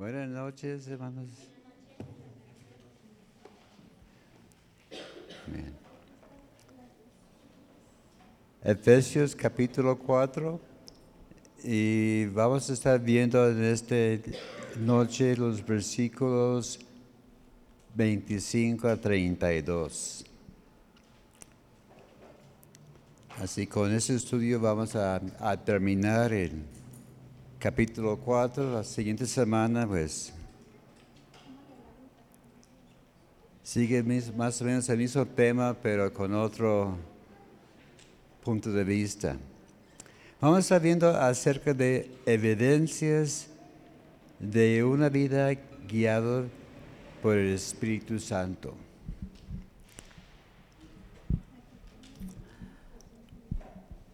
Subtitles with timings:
[0.00, 1.28] Buenas noches, hermanos.
[5.46, 5.74] Bien.
[8.64, 10.58] Efesios capítulo 4
[11.64, 13.94] y vamos a estar viendo en esta
[14.78, 16.80] noche los versículos
[17.94, 20.24] 25 a 32.
[23.38, 26.79] Así con ese estudio vamos a, a terminar el
[27.60, 28.72] capítulo 4.
[28.72, 30.32] La siguiente semana, pues,
[33.62, 34.02] sigue
[34.34, 36.96] más o menos el mismo tema, pero con otro
[38.42, 39.36] punto de vista.
[40.40, 43.48] Vamos a estar viendo acerca de evidencias
[44.38, 45.50] de una vida
[45.86, 46.44] guiada
[47.22, 48.74] por el Espíritu Santo.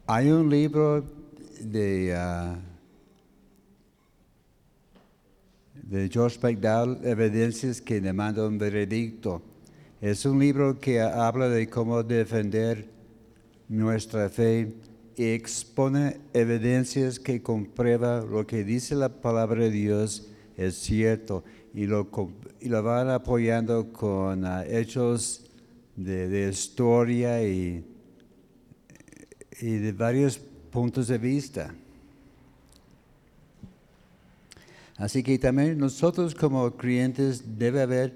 [0.09, 1.05] Hay un libro
[1.61, 2.57] de, ah,
[5.89, 9.43] de George McDowell, Evidencias que demanda un veredicto.
[10.01, 12.89] Es un libro que habla de cómo defender
[13.69, 14.75] nuestra fe
[15.17, 21.87] y expone evidencias que comprueba lo que dice la palabra de Dios es cierto y
[21.87, 22.09] lo,
[22.61, 25.51] y lo van apoyando con ah, hechos
[25.95, 27.83] de, historia y
[29.61, 31.75] de varios puntos de vista.
[34.99, 38.15] Así que también nosotros como creyentes debe haber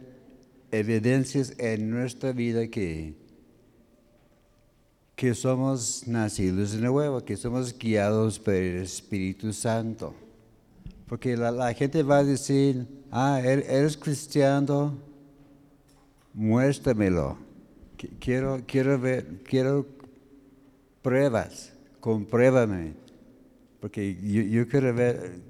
[0.70, 3.14] evidencias en nuestra vida que,
[5.14, 10.14] que somos nacidos de nuevo, que somos guiados por el Espíritu Santo.
[11.06, 14.97] Porque la, gente va a decir, ah, er- eres cristiano,
[16.33, 17.37] muéstramelo.
[17.98, 19.87] Qui- Quiero, quiero ver, quiero
[21.03, 22.94] pruebas, compruébame.
[23.81, 25.41] Porque yo, yo quiero ver,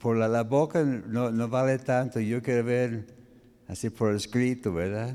[0.00, 3.06] por la, la boca no, vale tanto, yo quiero ver
[3.68, 5.14] así por escrito, ¿verdad?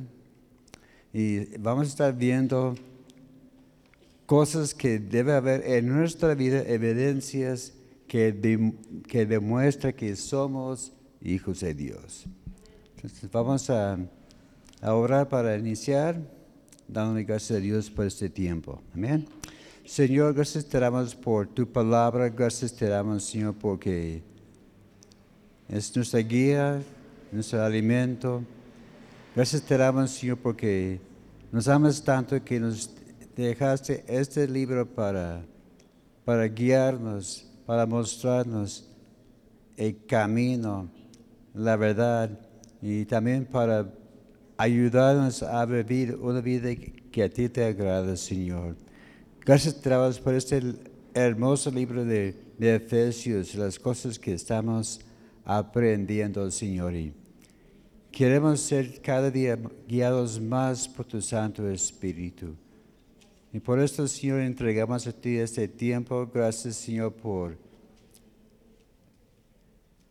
[1.11, 2.75] Y vamos a estar viendo
[4.25, 7.73] cosas que debe haber en nuestra vida, evidencias
[8.07, 8.73] que,
[9.07, 12.25] que demuestra que somos hijos de Dios.
[12.95, 13.97] Entonces vamos a,
[14.81, 16.19] a orar para iniciar,
[16.87, 18.81] dándole gracias a Dios por este tiempo.
[18.93, 19.25] Amén.
[19.83, 24.34] Señor, gracias te damos por tu palabra, gracias te damos, Señor, porque
[25.69, 26.81] es nuestra guía,
[27.31, 28.43] nuestro alimento.
[29.35, 30.99] Gracias te damos, Señor, porque
[31.51, 32.91] nos amas tanto que nos
[33.35, 35.43] dejaste este libro para,
[36.23, 38.89] para guiarnos, para mostrarnos
[39.75, 40.89] el camino,
[41.53, 42.29] la verdad
[42.81, 43.91] y también para
[44.57, 46.69] ayudarnos a vivir una vida
[47.11, 48.75] que a ti te agrada, Señor.
[49.43, 50.61] Gracias te damos por este
[51.13, 55.04] hermoso libro de, de Efesios, las cosas que estamos
[55.45, 56.93] aprendiendo, Señor.
[58.11, 59.57] Queremos ser cada día
[59.87, 62.55] guiados más por tu Santo Espíritu.
[63.53, 66.29] Y por esto, Señor, entregamos a ti este tiempo.
[66.33, 67.57] Gracias, Señor, por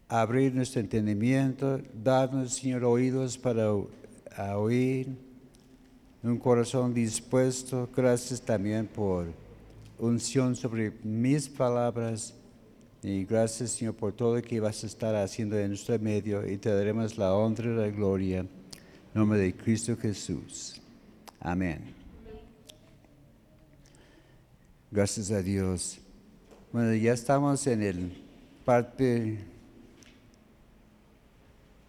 [0.08, 3.70] abrir nuestro entendimiento, darnos, Señor, oídos para
[4.56, 5.08] oír,
[6.22, 7.88] un corazón dispuesto.
[7.94, 9.26] Gracias también por
[9.98, 12.34] unción sobre mis palabras.
[13.06, 16.50] Y gracias, Señor, por todo lo que vas a estar haciendo en nuestro medio.
[16.50, 18.46] Y te daremos la honra y la gloria.
[19.12, 20.80] Nombre de Cristo Jesús.
[21.38, 21.94] Amén.
[24.90, 25.98] Gracias a Dios.
[26.72, 28.24] Bueno, ya estamos en el
[28.64, 29.38] parte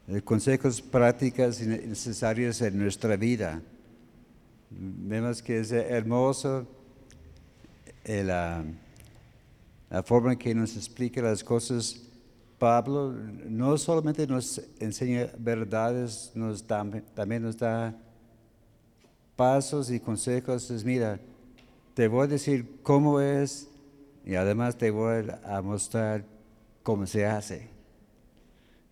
[0.08, 3.62] de consejos prácticas necesarios en nuestra vida.
[4.70, 6.68] Vemos que es hermoso
[8.04, 8.66] el, ah,
[9.90, 12.01] la forma en que nos explica las cosas.
[12.57, 13.12] Pablo
[13.47, 17.94] no solamente nos enseña verdades, nos da- también nos da
[19.35, 20.72] pasos y consejos.
[20.72, 21.19] Es, mira,
[21.94, 23.68] te voy a decir cómo es
[24.25, 26.25] y además te voy a mostrar
[26.81, 27.69] cómo se hace.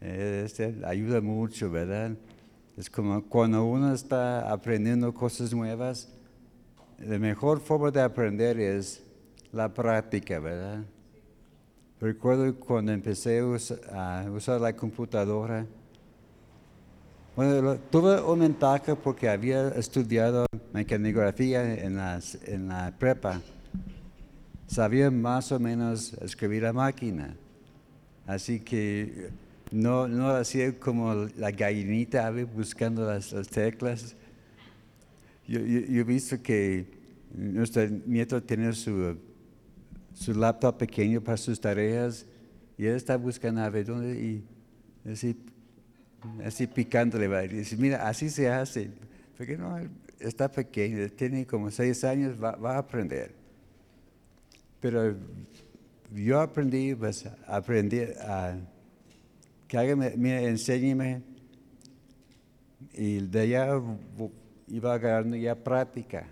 [0.02, 2.12] Este ayuda mucho, ¿verdad?
[2.76, 6.10] Es como cuando uno está aprendiendo cosas nuevas,
[7.00, 9.02] la mejor forma de aprender es
[9.54, 10.84] la práctica, ¿verdad?
[12.02, 15.66] Recuerdo cuando empecé a us- a usar la computadora.
[17.36, 21.98] Bueno, tuve una ventaja porque había estudiado mecanografía en,
[22.48, 23.42] en la prepa.
[24.68, 27.36] Sabía más o menos escribir a máquina.
[28.26, 29.30] Así que
[29.72, 34.16] no, no hacía como la gallinita buscando las, las teclas.
[35.48, 36.88] Yo, he visto que
[37.36, 39.18] nuestro nieto tiene su,
[40.14, 42.26] su laptop pequeño para sus tareas
[42.78, 44.44] y él está buscando a ver dónde y
[45.10, 45.38] así,
[46.46, 48.92] así picándole, va, dice, mira, así se hace.
[49.38, 49.76] Porque no,
[50.20, 53.34] está pequeño, tiene como seis años, va, va a aprender.
[54.80, 55.16] Pero
[56.14, 58.58] yo aprendí, pues, aprendí a
[59.68, 61.22] que hágame, mira, enséñeme.
[62.94, 63.82] Y de allá
[64.68, 66.28] iba agarrando ya práctica.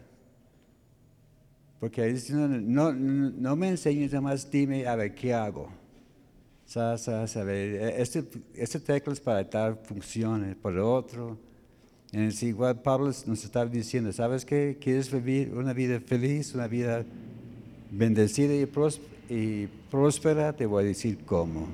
[1.82, 5.68] Porque ahí no, no, no me enseñes, más dime a ver qué hago.
[6.64, 8.24] Sa, sa, sa, este,
[8.54, 11.40] este tecla es para tal función, por otro.
[12.12, 14.78] En el igual Pablo nos está diciendo, ¿sabes qué?
[14.80, 17.04] ¿Quieres vivir una vida feliz, una vida
[17.90, 18.70] bendecida y,
[19.34, 20.56] y próspera?
[20.56, 21.68] Te voy a decir cómo.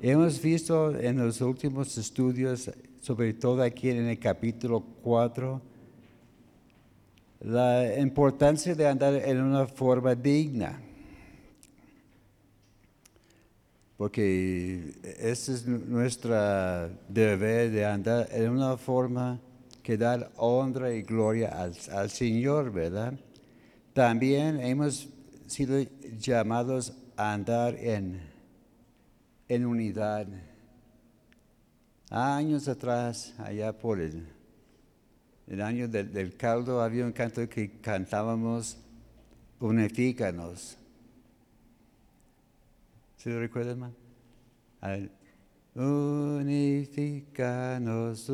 [0.00, 2.70] Hemos visto en los últimos estudios,
[3.02, 5.60] sobre todo aquí en el capítulo 4,
[7.44, 10.80] la importancia de andar en una forma digna.
[13.98, 16.34] Porque ese es nuestro
[17.08, 19.38] deber de andar en una forma
[19.82, 23.12] que da honra y gloria al, Señor, ¿verdad?
[23.92, 25.08] También hemos
[25.46, 25.78] sido
[26.18, 28.20] llamados a andar en,
[29.48, 30.26] en unidad.
[32.10, 34.33] Años atrás, allá por el
[35.46, 38.78] el año del, caldo había un canto que cantábamos,
[39.60, 40.78] unifícanos.
[43.16, 43.92] ¿Se lo recuerdan, más?
[45.74, 48.30] Unifícanos,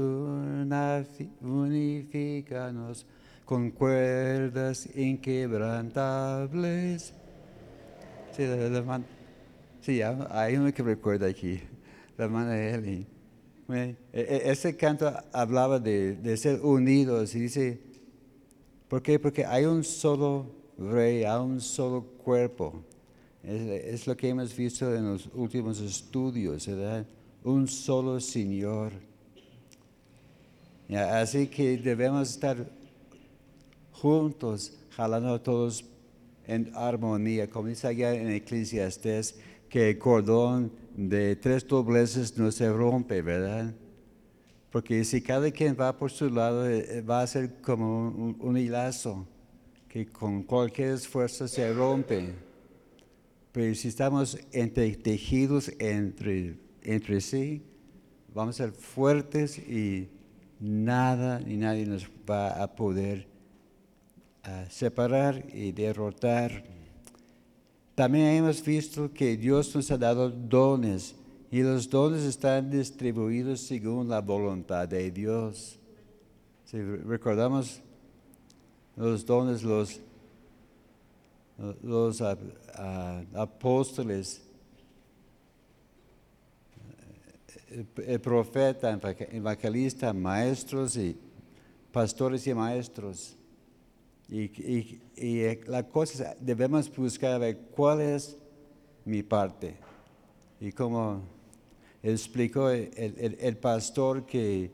[1.40, 3.06] unifícanos
[3.44, 7.12] con cuerdas inquebrantables.
[8.36, 9.02] Sí, la,
[9.80, 11.60] sí hay uno que recuerda aquí,
[12.16, 13.00] la hermana Eli.
[13.00, 13.06] E,
[13.72, 17.80] e, ese canto hablaba de, ser unidos y dice,
[18.88, 19.18] ¿por qué?
[19.18, 20.46] Porque hay un solo
[20.78, 22.82] rey, hay un solo cuerpo.
[23.42, 27.06] Es, lo que hemos visto en los últimos estudios, ¿verdad?
[27.42, 28.92] Un solo Señor.
[30.90, 32.70] Así que debemos estar
[33.92, 35.84] juntos, jalando todos
[36.46, 39.38] en armonía, como dice allá en Eclesiastes,
[39.68, 40.72] que el cordón
[41.08, 43.74] de tres dobleces no se rompe, ¿verdad?
[44.70, 48.56] Porque si cada quien va por su lado, eh, eh, va a ser como un,
[48.56, 49.26] hilazo
[49.88, 52.34] que con cualquier esfuerzo se rompe.
[53.50, 54.38] Pero si estamos
[55.02, 57.62] tejidos entre, entre sí,
[58.34, 60.08] vamos a ser fuertes y
[60.60, 63.26] nada ni nadie nos va a poder
[64.44, 66.79] ah, separar y derrotar.
[68.00, 71.14] También hemos visto que Dios nos ha dado dones
[71.50, 75.78] y los dones están distribuidos según la voluntad de Dios.
[76.64, 77.82] Si recordamos
[78.96, 80.00] los dones, los,
[81.82, 82.22] los
[83.34, 84.44] apóstoles,
[87.68, 88.98] el, profeta,
[89.30, 91.18] evangelista, maestros y
[91.92, 93.36] pastores y maestros.
[94.30, 98.36] Y, eh, la cosa es, debemos buscar ver cuál es
[99.04, 99.74] mi parte.
[100.60, 101.22] Y como
[102.00, 104.70] explicó el, pastor que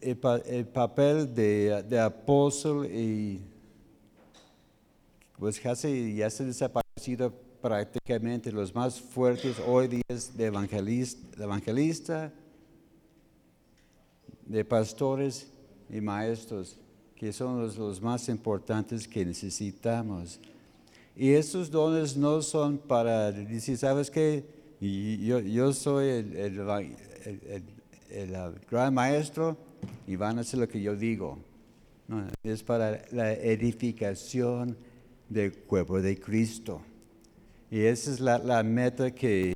[0.00, 3.40] el, papel de, apóstol y
[5.38, 7.32] pues casi ya se desaparecido
[7.62, 12.32] prácticamente los más fuertes hoy día es de evangelista, de evangelista,
[14.46, 15.50] de pastores
[15.88, 16.78] y maestros
[17.22, 20.40] que son los, más importantes que necesitamos.
[21.14, 24.44] Y esos dones no son para decir, ¿sabes qué?
[24.80, 26.66] Yo, yo soy el,
[28.68, 29.56] gran maestro
[30.04, 31.38] y van a hacer lo que yo digo.
[32.08, 34.76] No, es para la edificación
[35.28, 36.82] del cuerpo de Cristo.
[37.70, 39.54] Y esa es la, la meta que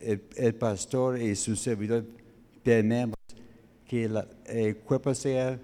[0.00, 2.06] el, pastor y su servidor
[2.62, 3.18] tenemos,
[3.86, 4.08] que
[4.46, 5.60] el cuerpo sea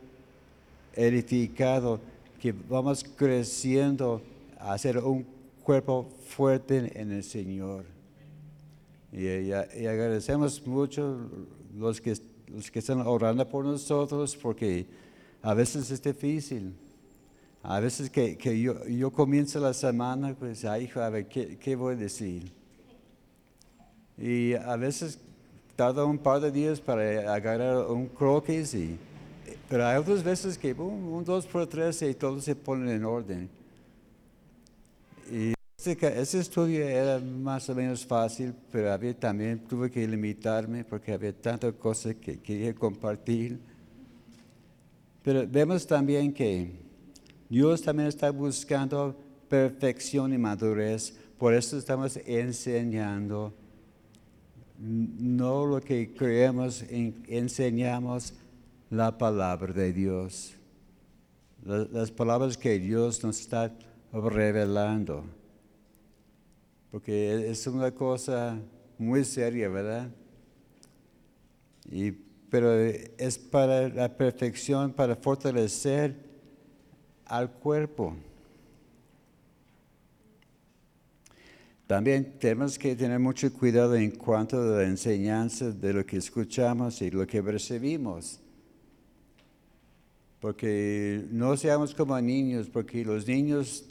[0.94, 2.00] edificado,
[2.40, 4.22] que vamos creciendo
[4.58, 5.26] a ser un
[5.62, 7.84] cuerpo fuerte en el Señor.
[9.12, 11.18] Y, agradecemos mucho
[11.76, 12.16] los que,
[12.48, 14.86] los que están orando por nosotros porque
[15.42, 16.74] a veces es difícil.
[17.62, 21.94] A veces que, yo, yo, comienzo la semana, pues, ay, a ver, ¿qué, ¿qué, voy
[21.94, 22.50] a decir?
[24.16, 25.18] Y a veces
[25.76, 28.98] tarda un par de días para agarrar un croquis y
[29.68, 33.48] pero hay otras veces que un, dos por tres y todo se pone en orden.
[35.30, 35.54] Y
[35.84, 41.32] ese, estudio era más o menos fácil, pero había, también tuve que limitarme porque había
[41.32, 43.60] tantas cosas que quería compartir.
[45.22, 46.72] Pero vemos también que
[47.48, 49.16] Dios también está buscando
[49.48, 51.14] perfección y madurez.
[51.38, 53.54] Por eso estamos enseñando
[54.80, 58.32] no lo que creemos, enseñamos
[58.90, 60.54] la palabra de Dios.
[61.62, 63.72] Las palabras que Dios nos está
[64.12, 65.24] revelando.
[66.90, 68.60] Porque es una cosa
[68.98, 70.10] muy seria, ¿verdad?
[71.88, 76.16] Y, pero es para la perfección, para fortalecer
[77.26, 78.16] al cuerpo.
[81.86, 87.02] También tenemos que tener mucho cuidado en cuanto a la enseñanza de lo que escuchamos
[87.02, 88.40] y lo que recibimos.
[90.40, 93.84] Porque no seamos como niños, porque los niños,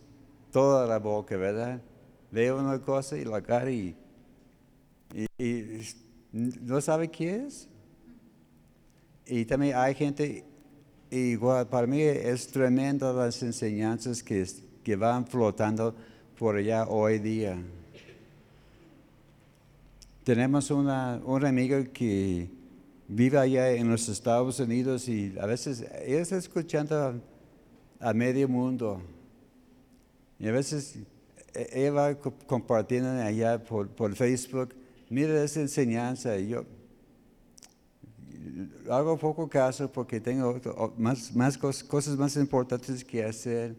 [0.52, 1.82] toda la boca, ¿verdad?
[2.32, 3.96] Ve una cosa y la cara y,
[6.32, 7.68] no sabe qué es.
[9.28, 10.44] Y también hay gente,
[11.12, 14.46] igual, para mí es tremendo las enseñanzas que,
[14.84, 15.96] que van flotando
[16.38, 17.62] por allá hoy día.
[20.24, 22.50] Tenemos una, una amiga que
[23.10, 27.20] vive allá en los Estados Unidos y a veces ella está escuchando
[28.00, 29.02] a, medio mundo.
[30.38, 31.00] Y a veces
[31.54, 34.76] ella va compartiendo allá por, por Facebook,
[35.10, 36.38] mira esa enseñanza.
[36.38, 36.66] Y yo
[38.90, 40.62] hago poco caso porque tengo
[40.96, 43.76] más, más cosas, más importantes que hacer.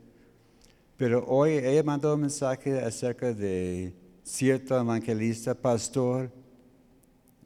[0.96, 3.94] Pero hoy ella mandó un mensaje acerca de
[4.24, 6.30] cierto evangelista, pastor,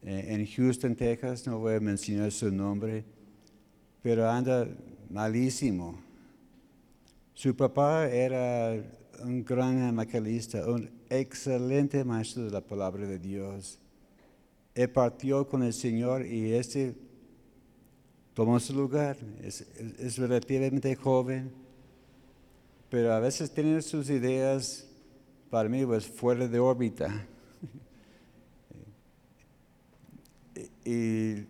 [0.05, 3.05] en Houston, Texas, no voy a mencionar su nombre,
[4.03, 4.69] pero anda
[5.09, 5.99] malísimo.
[7.33, 8.85] Su papá era
[9.23, 13.79] un gran evangelista, un excelente maestro de la palabra de Dios.
[14.75, 16.95] Él partió con el Señor y este
[18.35, 19.17] tomó su lugar.
[19.43, 19.63] Es,
[19.99, 21.51] es relativamente joven,
[22.91, 24.87] pero a veces tiene sus ideas,
[25.49, 27.27] para mí, pues fuera de órbita.
[30.85, 31.47] Y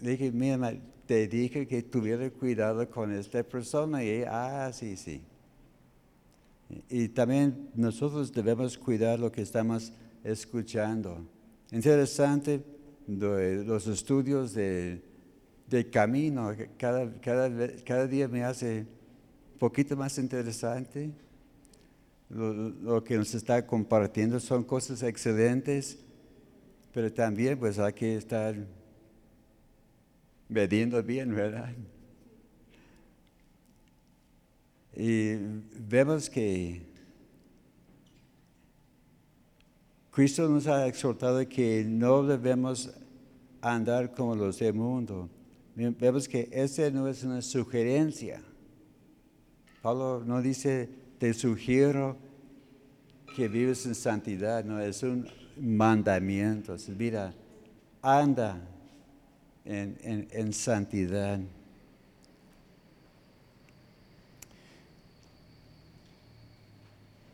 [0.00, 0.74] le dije, mira,
[1.06, 4.02] te dije que tuviera cuidado con esta persona.
[4.02, 5.22] Y ella, ah, sí, sí.
[6.88, 11.24] Y, también nosotros debemos cuidar lo que estamos escuchando.
[11.70, 12.64] Interesante
[13.06, 15.02] los estudios de,
[15.92, 17.50] camino, cada, cada,
[17.84, 18.86] cada día me hace
[19.52, 21.10] un poquito más interesante.
[22.30, 26.03] Lo, lo, que nos está compartiendo son cosas excelentes
[26.94, 28.54] pero también pues hay que estar
[30.48, 31.74] mediendo bien, ¿verdad?
[34.96, 35.34] Y
[35.88, 36.82] vemos que
[40.12, 42.94] Cristo nos ha exhortado que no debemos
[43.60, 45.28] andar como los del mundo.
[45.74, 48.40] Vemos que esa no es una sugerencia.
[49.82, 52.16] Pablo no dice, te sugiero
[53.34, 56.88] que vives en santidad, no, es un mandamientos.
[56.88, 57.32] Mira,
[58.02, 58.60] anda
[59.64, 61.40] en, santidad.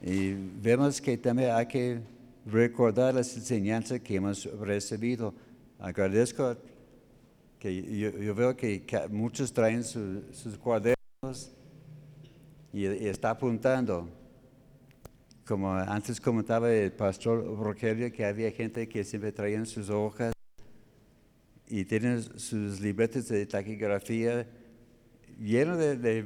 [0.03, 2.01] Y vemos que también hay que
[2.47, 5.35] recordar las enseñanzas que hemos recibido.
[5.79, 6.57] Agradezco
[7.59, 11.53] que yo, veo que, muchos traen sus cuadernos
[12.73, 14.09] y está apuntando
[15.51, 20.33] como antes comentaba el pastor Rogelio, que había gente que siempre traían sus hojas
[21.67, 24.47] y tienen sus libretas de taquigrafía
[25.41, 26.25] llenos de,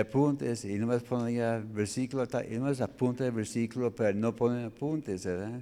[0.00, 4.64] apuntes y no más ponía versículo, y no más apunta el versículo, pero no ponen
[4.64, 5.60] apuntes, ¿verdad?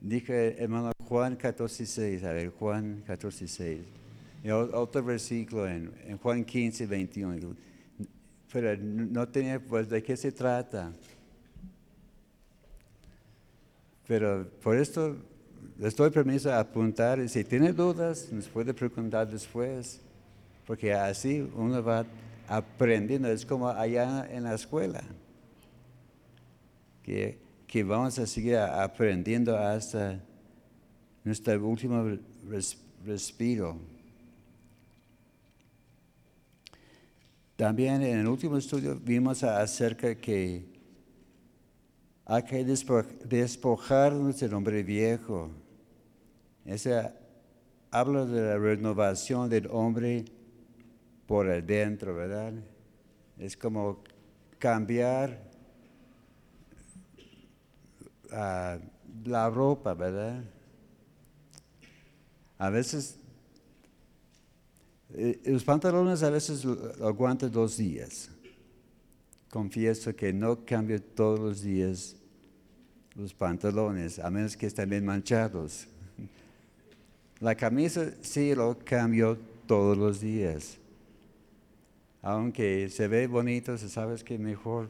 [0.00, 3.78] Dije hermano Juan 14.6, a ver, Juan 14.6.
[4.42, 7.54] Y otro versículo en, en Juan 15, 21
[8.52, 10.92] pero no tenía, pues, ¿de qué se trata?
[14.06, 15.16] Pero por esto
[15.78, 20.00] les doy permiso a apuntar si tiene dudas, nos puede preguntar después,
[20.66, 22.04] porque así uno va
[22.46, 25.02] aprendiendo, es como allá en la escuela,
[27.02, 30.20] que, que vamos a seguir aprendiendo hasta
[31.24, 32.18] nuestro último
[33.06, 33.91] respiro.
[37.62, 40.66] También en el último estudio vimos acerca que
[42.24, 45.48] hay que despojarnos del hombre viejo.
[46.64, 47.12] Ese
[47.92, 50.24] habla de la renovación del hombre
[51.24, 52.52] por adentro, ¿verdad?
[53.38, 54.02] Es como
[54.58, 55.40] cambiar
[58.32, 58.76] ah,
[59.24, 60.42] la ropa, ¿verdad?
[62.58, 63.20] A veces
[65.14, 66.66] eh, los pantalones a veces
[67.02, 68.30] aguantan dos días.
[69.50, 72.16] Confieso que no cambio todos los días
[73.14, 75.86] los pantalones, a menos que estén bien manchados.
[77.40, 80.78] La camisa sí lo cambio todos los días.
[82.22, 84.88] Aunque se ve bonito, se sabes que mejor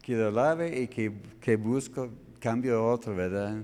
[0.00, 3.62] que lo lave y que, que busco, cambio otro, ¿verdad?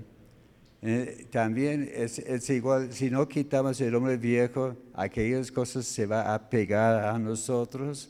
[0.89, 6.25] Eh, también es, es, igual, si no quitamos el hombre viejo, aquellas cosas se van
[6.25, 8.09] a pegar a nosotros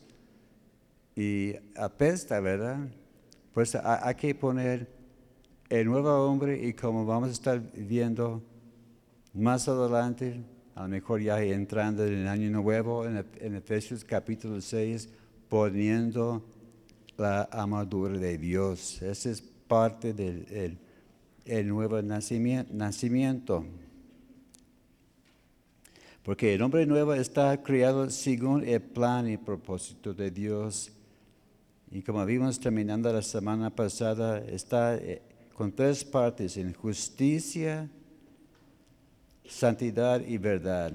[1.15, 2.87] y apesta, ¿verdad?
[3.51, 4.87] Pues hay que poner
[5.69, 8.43] el nuevo hombre y como vamos a estar viendo
[9.33, 10.43] más adelante,
[10.75, 15.09] a lo mejor ya entrando en el año nuevo, en, en Efesios capítulo 6,
[15.49, 16.45] poniendo
[17.17, 19.01] la armadura de Dios.
[19.01, 20.86] Esa es parte del el,
[21.65, 23.65] nuevo nacimiento, nacimiento.
[26.23, 30.91] Porque el hombre nuevo está creado según el plan y propósito de Dios.
[31.89, 35.21] Y como vimos terminando la semana pasada, está eh,
[35.53, 37.89] con tres partes, en justicia,
[39.45, 40.91] santidad y verdad.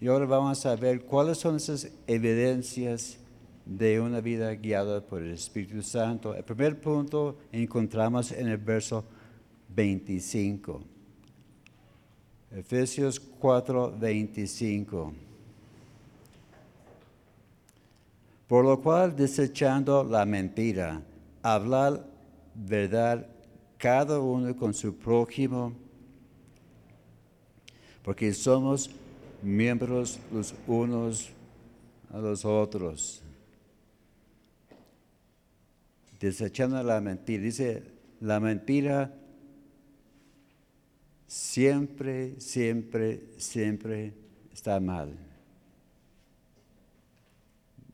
[0.00, 3.19] Y ahora vamos a ver cuáles son esas evidencias
[3.70, 6.34] de una vida guiada por el Espíritu Santo.
[6.34, 9.04] El primer punto encontramos en el verso
[9.68, 10.82] 25.
[12.50, 15.12] Efesios 4, 25.
[18.48, 21.00] Por lo cual, desechando la mentira,
[21.40, 22.04] hablar
[22.52, 23.24] verdad
[23.78, 25.72] cada uno con su prójimo,
[28.02, 28.90] porque somos
[29.44, 31.30] miembros los unos
[32.12, 33.22] a los otros
[36.20, 37.42] desechando la mentira.
[37.42, 37.82] Dice,
[38.20, 39.12] la mentira
[41.26, 44.14] siempre, siempre, siempre
[44.52, 45.16] está mal.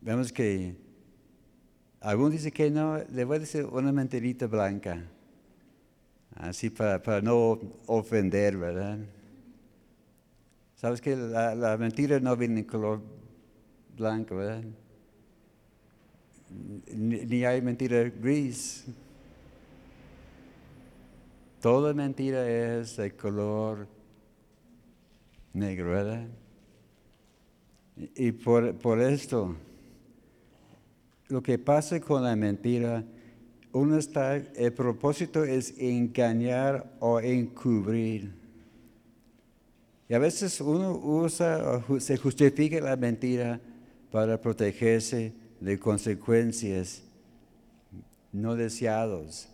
[0.01, 0.77] Vemos que
[2.01, 5.05] algunos dicen que no, le voy a decir una mentirita blanca,
[6.37, 8.99] así para, no ofender, ¿verdad?
[10.77, 13.01] Sabes que la, la mentira no viene en color
[13.97, 14.63] blanco, ¿verdad?
[16.95, 18.85] Ni hay mentira gris.
[21.61, 23.89] Toda mentira es de color
[25.53, 26.27] negro, ¿verdad?
[28.15, 29.57] Y por, por esto,
[31.29, 33.05] lo que pasa con la mentira,
[33.73, 38.33] uno está, el propósito es engañar o encubrir.
[40.09, 43.61] Y a veces uno usa o se justifica la mentira
[44.11, 47.03] para protegerse de consecuencias
[48.33, 49.49] no deseados.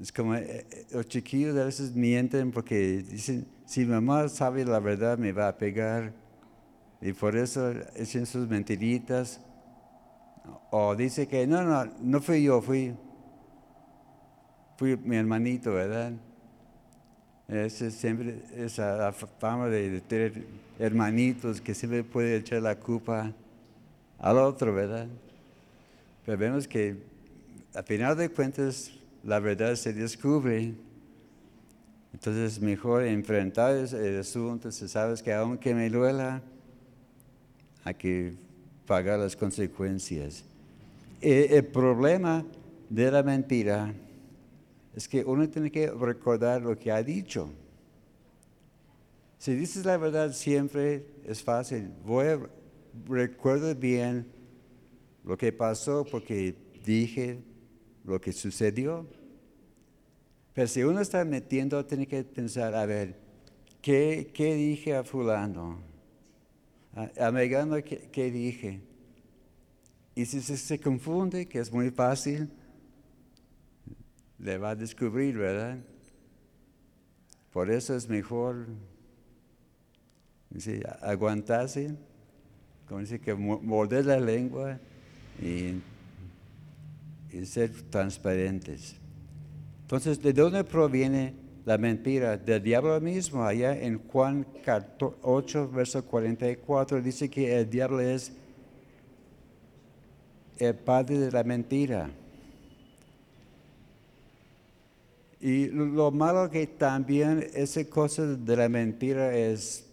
[0.00, 4.80] Es como eh, eh, los chiquillos a veces mienten porque dicen, si mamá sabe la
[4.80, 6.12] verdad me va a pegar.
[7.00, 9.40] Y por eso hacen sus mentiritas.
[10.70, 12.94] O dice que no, no, no fui yo, fui,
[14.76, 16.12] fui mi hermanito, ¿verdad?
[17.48, 20.46] Esa siempre esa fama de tener
[20.78, 23.32] hermanitos que siempre puede echar la culpa
[24.22, 25.08] al otro, ¿verdad?
[26.24, 26.96] Pero vemos que
[27.74, 28.92] a final de cuentas
[29.24, 30.72] la verdad se descubre.
[32.14, 36.40] Entonces es mejor enfrentar el asunto, si sabes que aunque me duela,
[37.84, 38.34] hay que
[38.86, 40.44] pagar las consecuencias.
[41.20, 42.44] E, el problema
[42.88, 43.92] de la mentira
[44.94, 47.48] es que uno tiene que recordar lo que ha dicho.
[49.38, 51.90] Si dices la verdad siempre es fácil.
[52.04, 52.38] Voy a
[53.06, 54.26] recuerdo bien
[55.24, 57.42] lo que pasó porque dije
[58.04, 59.06] lo que sucedió.
[60.54, 63.16] Pero si uno está metiendo, tiene que pensar, a ver,
[63.80, 65.80] ¿qué, dije a fulano?
[67.18, 68.80] A, Megano, ¿qué, dije?
[70.14, 72.50] Y si se, se, confunde, que es muy fácil,
[74.38, 75.78] le va a descubrir, ¿verdad?
[77.50, 78.66] Por eso es mejor
[81.00, 81.96] aguantarse
[82.92, 84.78] como dice que morder la lengua
[85.40, 85.80] y,
[87.46, 88.96] ser transparentes.
[89.80, 91.32] Entonces, ¿de dónde proviene
[91.64, 92.36] la mentira?
[92.36, 93.44] Del diablo mismo.
[93.44, 94.46] Allá en Juan
[95.22, 98.30] 8, verso 44 dice que el diablo es
[100.58, 102.10] el padre de la mentira.
[105.40, 109.86] Y lo malo que también esa cosa de la mentira es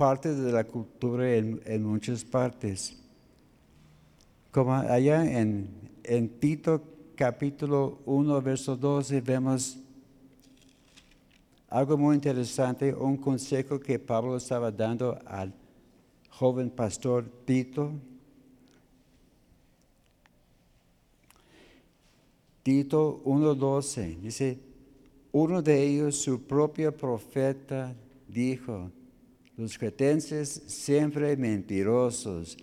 [0.00, 2.96] parte de la cultura en, muchas partes.
[4.50, 5.68] Como allá en,
[6.04, 6.82] en Tito
[7.14, 9.76] capítulo 1, verso 12, vemos
[11.68, 15.52] algo muy interesante, un consejo que Pablo estaba dando al
[16.30, 17.92] joven pastor Tito.
[22.62, 24.58] Tito 1.12 dice,
[25.30, 27.94] uno de ellos, su propio profeta,
[28.26, 28.90] dijo,
[29.56, 32.56] los cretenses siempre mentirosos,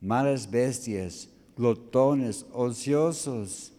[0.00, 3.72] malas bestias, glotones, ociosos.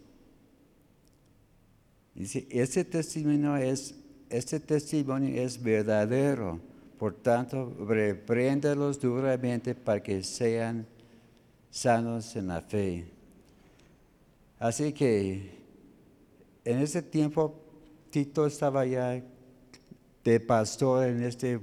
[2.16, 3.94] Dice, este testimonio es,
[4.30, 6.60] este testimonio es verdadero.
[6.98, 10.88] Por tanto, repréndalos duramente para que sean
[11.70, 13.06] sanos en la fe.
[14.58, 15.52] Así que
[16.66, 17.54] en ese tiempo
[18.10, 19.24] Tito estaba ya
[20.28, 21.58] de pastor en este,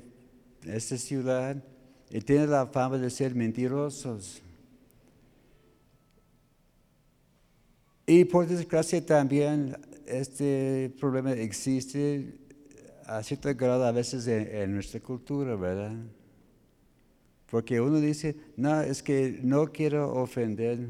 [0.64, 1.62] esta ciudad
[2.08, 4.40] y tiene la fama de ser mentirosos.
[8.06, 12.38] Y por desgracia también este problema existe
[13.04, 15.92] a cierto grado a veces en, nuestra cultura, ¿verdad?
[17.50, 20.88] Porque uno dice, no, es que no quiero ofender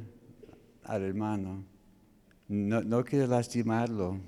[0.84, 1.64] al hermano,
[2.46, 4.20] no, no quiero lastimarlo.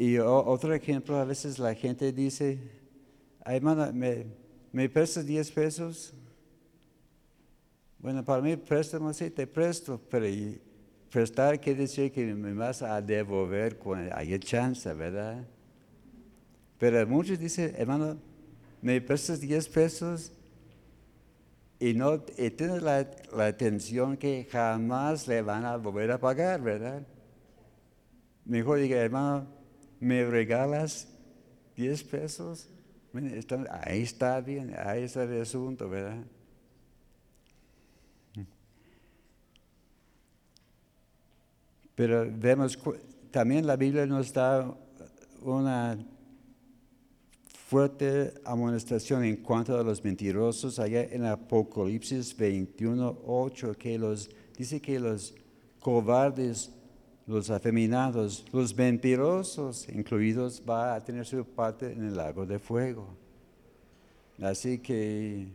[0.00, 2.58] Y otro ejemplo, a veces la gente dice,
[3.44, 4.24] hermano, ¿me,
[4.72, 6.14] me prestas 10 pesos?
[7.98, 10.26] Bueno, para mí préstamo sí, te presto, pero
[11.10, 15.46] prestar quiere decir que me vas a devolver cuando haya chance, ¿verdad?
[16.78, 18.16] Pero muchos dicen, hermano,
[18.80, 20.32] me prestas 10 pesos
[21.78, 27.06] y no tienes la, la, atención que jamás le van a volver a pagar, ¿verdad?
[28.46, 29.59] Mejor diga, hermano,
[30.00, 31.06] ¿me regalas
[31.76, 32.68] 10 pesos?
[33.70, 36.24] Ahí está bien, ahí está el asunto, ¿verdad?
[41.94, 42.78] Pero vemos,
[43.30, 44.74] también la Biblia nos da
[45.42, 45.98] una
[47.70, 54.80] fuerte amonestación en cuanto a los mentirosos, allá en Apocalipsis 21, 8, que los, dice
[54.80, 55.34] que los
[55.78, 56.72] cobardes,
[57.30, 63.06] los afeminados, los mentirosos incluidos, va a tener su parte en el lago de fuego.
[64.42, 65.46] Así que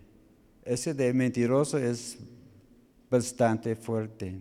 [0.64, 2.18] ese de mentiroso es
[3.10, 4.40] bastante fuerte.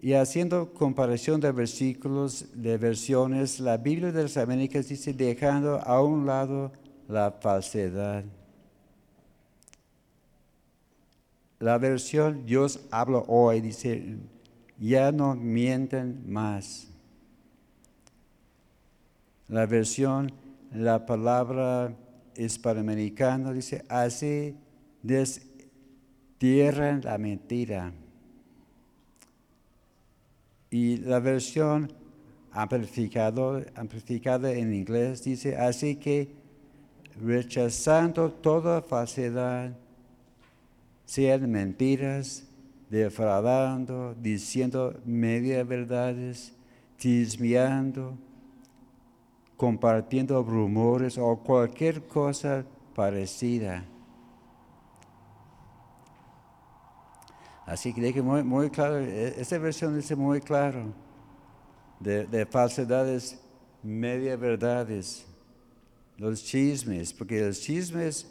[0.00, 6.02] Y haciendo comparación de versículos, de versiones, la Biblia de las Américas dice dejando a
[6.02, 6.72] un lado
[7.06, 8.24] la falsedad.
[11.58, 14.18] La versión Dios habla hoy dice,
[14.78, 16.88] ya no mienten más.
[19.48, 20.32] La versión,
[20.72, 21.94] la palabra
[22.36, 24.56] hispanoamericana dice, así
[25.02, 27.92] destierran la mentira.
[30.70, 31.92] Y la versión
[32.50, 36.28] amplificada en inglés dice, así que
[37.22, 39.72] rechazando toda falsedad,
[41.04, 42.44] sean mentiras,
[42.94, 46.54] defraudando, diciendo media verdades,
[46.96, 48.16] chismeando,
[49.56, 53.84] compartiendo rumores o cualquier cosa parecida.
[57.66, 60.92] Así que dije muy, claro, e, esta versión dice muy claro
[61.98, 63.40] de, falsedades,
[63.82, 65.26] media verdades,
[66.16, 68.30] los chismes, porque los chismes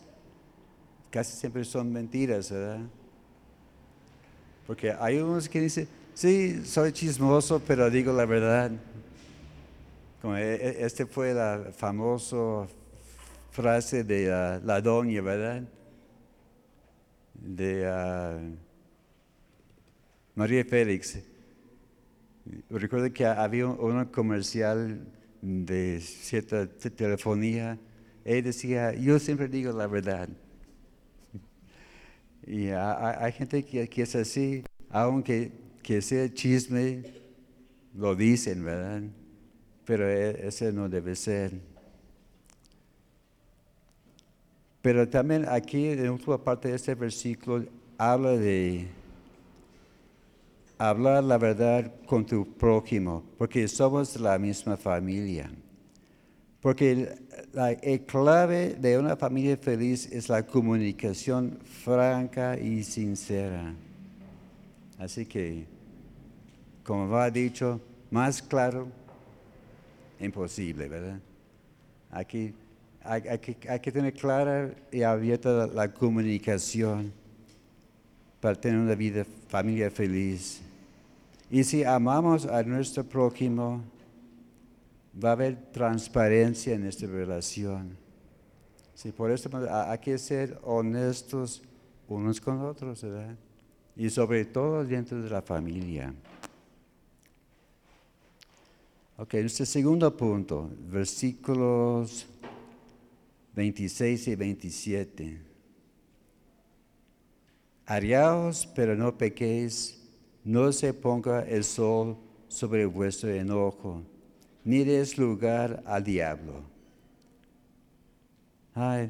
[1.10, 2.88] casi siempre son mentiras, ¿verdad?
[4.68, 8.72] Porque hay unos que dicen, sí, soy chismoso, pero digo la verdad.
[10.22, 12.68] Como e, e, este fue la famosa
[13.52, 15.64] frase de la doña, ¿verdad?
[17.34, 17.86] De...
[17.88, 18.40] Ah,
[20.36, 21.20] María Félix,
[22.68, 25.06] recuerdo que había un comercial
[25.42, 27.78] de cierta telefonía.
[28.26, 30.30] Él decía, yo siempre digo la verdad.
[32.46, 35.52] Y hay, gente que, es así, aunque
[35.82, 37.04] que sea chisme,
[37.96, 39.04] lo dicen, ¿verdad?
[39.86, 41.54] Pero e, ese no debe ser.
[44.82, 47.66] Pero también aquí, en otra parte de este versículo,
[47.98, 48.88] habla de
[50.78, 55.50] hablar la verdad con tu prójimo, porque somos la misma familia.
[56.64, 57.14] Porque
[57.52, 57.76] la
[58.08, 63.76] clave de una familia feliz es la comunicación franca y sincera.
[64.98, 65.66] Así que,
[66.86, 68.88] como va dicho, más claro,
[70.22, 71.20] imposible, ¿verdad?
[72.10, 72.54] Aquí
[73.04, 77.12] hay, que, tener clara y abierta la comunicación
[78.40, 80.62] para tener una vida, familia feliz.
[81.52, 83.82] Y si amamos a nuestro prójimo,
[85.22, 87.98] va a haber transparencia en esta relación.
[88.96, 91.62] Sí, por eso hay que ser honestos
[92.08, 93.36] unos con otros, ¿verdad?
[93.96, 96.14] Y sobre todo dentro de la familia.
[99.18, 102.26] Ok, este segundo punto, versículos
[103.56, 105.42] 26 y 27.
[107.86, 110.02] Ariaos, pero no pequéis,
[110.44, 114.04] no se ponga el sol sobre vuestro enojo,
[114.64, 116.64] ni des lugar al diablo.
[118.74, 119.10] Ay,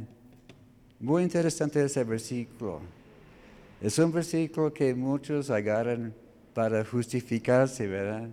[1.00, 2.82] muy interesante ese versículo.
[3.82, 6.14] Es un versículo que muchos agarran
[6.54, 8.30] para justificarse, ¿verdad?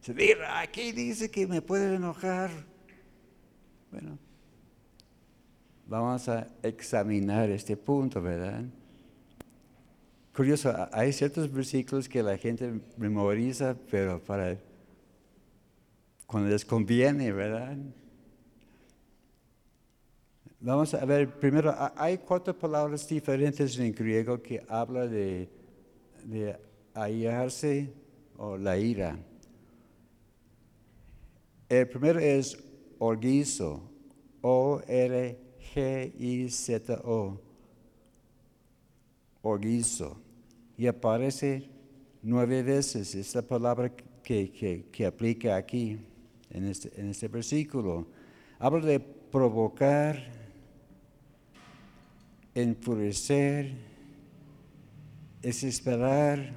[0.00, 2.50] Se mira, aquí dice que me puede enojar.
[3.90, 4.18] Bueno,
[5.86, 8.62] vamos a examinar este punto, ¿verdad?
[10.34, 14.56] Curioso, hay ciertos versículos que la gente memoriza, pero para
[16.30, 17.76] cuando les conviene, ¿verdad?
[20.60, 25.50] Vamos a ver, primero, hay cuatro palabras diferentes en griego que habla de,
[26.24, 26.56] de
[26.94, 27.92] airarse
[28.36, 29.18] o la ira.
[31.68, 32.56] El primero es
[33.00, 33.82] orgizo,
[34.40, 35.40] O-R-G-I-Z-O,
[39.42, 40.20] orgizo.
[40.76, 41.68] Y aparece
[42.22, 45.98] nueve veces esta palabra que, que, aplica aquí,
[46.50, 48.06] en este, en este versículo.
[48.58, 50.22] Habla de provocar,
[52.54, 53.72] enfurecer,
[55.40, 56.52] desesperar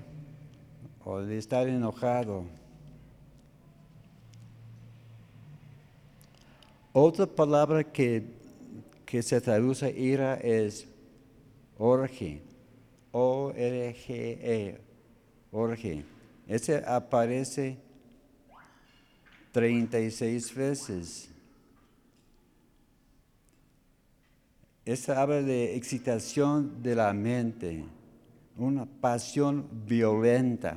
[1.05, 2.45] o de estar enojado.
[6.91, 8.23] Otra palabra que,
[9.05, 10.87] que se traduce ira es
[11.77, 12.41] orge,
[13.11, 14.79] O-R-G-E,
[15.51, 16.05] orge.
[16.47, 17.77] Ese aparece
[19.53, 21.29] 36 veces.
[24.83, 27.85] Esta habla de excitación de la mente,
[28.57, 30.75] una pasión violenta.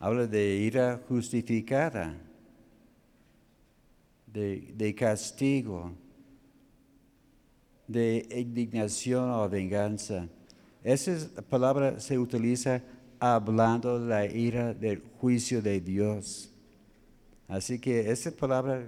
[0.00, 2.16] Habla de ira justificada
[4.32, 5.92] de, castigo,
[7.86, 10.28] de indignación o venganza.
[10.82, 12.82] Esa palabra se utiliza
[13.18, 16.52] hablando de la ira del juicio de Dios.
[17.48, 18.84] Así que esa palabra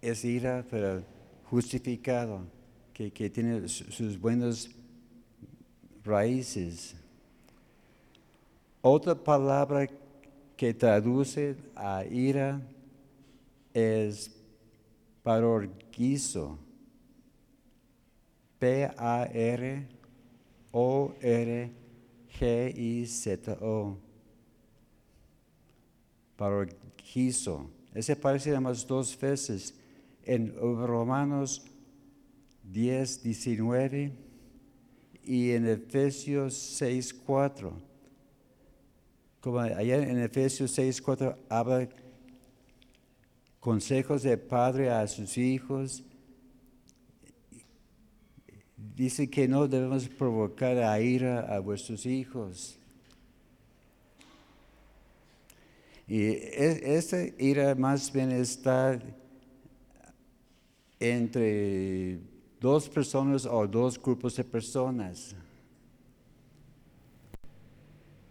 [0.00, 1.02] es ira, pero
[1.44, 2.44] justificado,
[2.92, 4.68] que, que tiene sus buenas
[6.04, 6.96] raíces.
[8.80, 9.86] Otra palabra
[10.56, 12.60] que traduce a ira
[13.72, 14.30] es
[15.22, 16.58] parorgizo.
[22.38, 23.98] P-A-R-O-R-G-I-Z-O.
[26.36, 27.70] Parorgizo.
[27.94, 29.74] Ese aparece más dos veces
[30.24, 31.64] en Romanos
[32.64, 34.12] 10, 19
[35.24, 37.72] y en Efesios 6, 4.
[39.40, 41.88] Como allá en Efesios 6, 4 habla
[43.60, 46.04] consejos de padre a sus hijos.
[48.96, 52.78] Dice que no debemos provocar a ira a vuestros hijos.
[56.06, 59.00] Y esta ira más bien está
[61.00, 62.20] entre
[62.60, 65.34] dos personas o dos grupos de personas.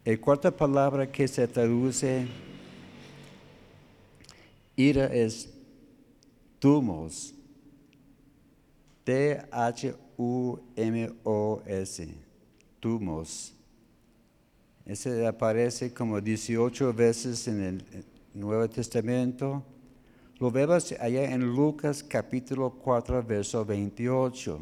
[0.06, 2.28] La cuarta palabra que se traduce
[4.76, 5.50] Ira es
[6.60, 7.34] tumos.
[9.04, 10.11] T-H-U-M-O-S.
[12.80, 13.54] Tumos.
[14.86, 17.86] Ese aparece como 18 veces en el
[18.34, 19.64] Nuevo Testamento.
[20.40, 24.60] Lo vemos allá en Lucas capítulo 4, verso 28.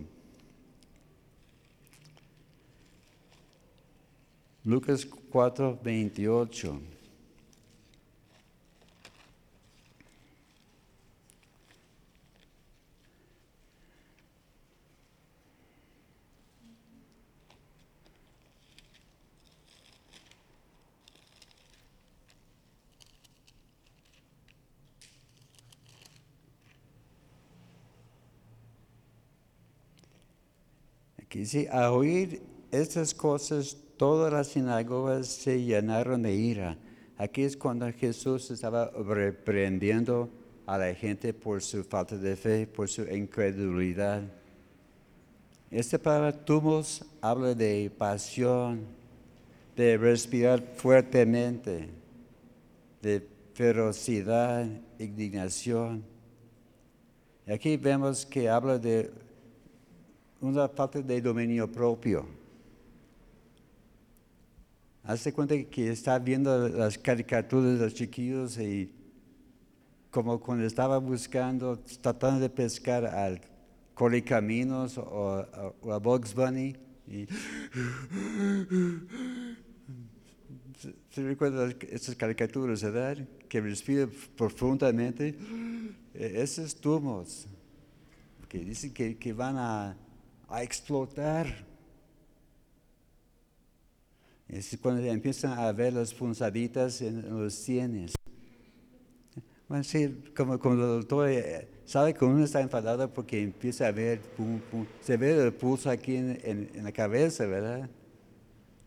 [4.66, 6.99] Lucas 4, 28.
[31.40, 36.78] Dice, a oír estas cosas, todas las sinagogas se llenaron de ira.
[37.18, 40.30] Aquí es cuando Jesús estaba reprendiendo
[40.66, 44.24] a la gente por su falta de fe, por su incredulidad.
[45.72, 48.86] Esta palabra tumos habla de pasión,
[49.76, 51.90] de respirar fuertemente,
[53.02, 56.04] de ferocidad, indignación.
[57.48, 59.12] Aquí vemos que habla de
[60.42, 62.26] una falta de dominio propio.
[65.04, 68.92] Hace cuenta que está viendo las caricaturas de los chiquillos y
[70.12, 73.42] como cuando estaba buscando, tratando de pescar al
[73.94, 75.46] Correcaminos o,
[75.82, 76.76] o, a Bugs Bunny.
[77.08, 77.28] Y
[81.10, 83.18] ¿Se recuerdan estas caricaturas, verdad?
[83.50, 85.36] Que respira profundamente.
[86.14, 87.48] E, esos tumos
[88.48, 89.98] que dicen que, que van a,
[90.50, 91.66] a, explotar.
[94.48, 98.14] Es cuando empiezan a ver las punzaditas en, los sienes.
[99.68, 103.92] Bueno, sí, como, como el doctor eh, sabe que uno está enfadado porque empieza a
[103.92, 104.22] ver,
[105.02, 107.88] se ve el pulso aquí en, en, la cabeza, ¿verdad?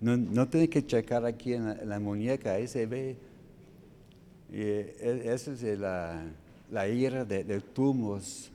[0.00, 3.16] No, no, tiene que checar aquí en la, muñeca, ahí se ve.
[4.50, 6.24] Y e, esa es la,
[6.68, 8.50] la ira de, de tumos.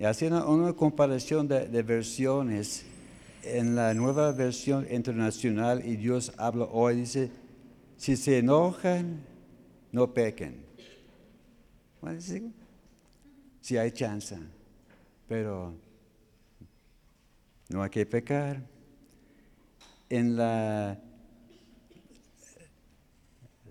[0.00, 2.86] Y haciendo una comparación de, versiones,
[3.42, 7.30] en la nueva versión internacional, y Dios habla hoy, dice,
[7.98, 9.20] si se enojan,
[9.92, 10.64] no pequen.
[12.00, 12.18] Bueno,
[13.60, 14.38] si hay chance,
[15.28, 15.74] pero
[17.68, 18.62] no hay que pecar.
[20.08, 20.98] En la,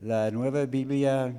[0.04, 1.34] la nueva Biblia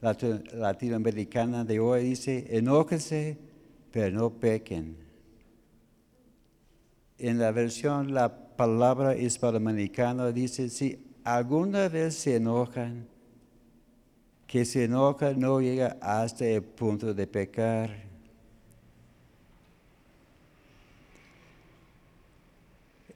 [0.00, 3.51] latinoamericana de hoy dice, enóquese,
[3.92, 4.96] pero no pequen.
[7.18, 13.06] En la versión, la palabra hispanoamericana dice, si alguna vez se enojan,
[14.46, 18.12] que se enoja no llega hasta el punto de pecar.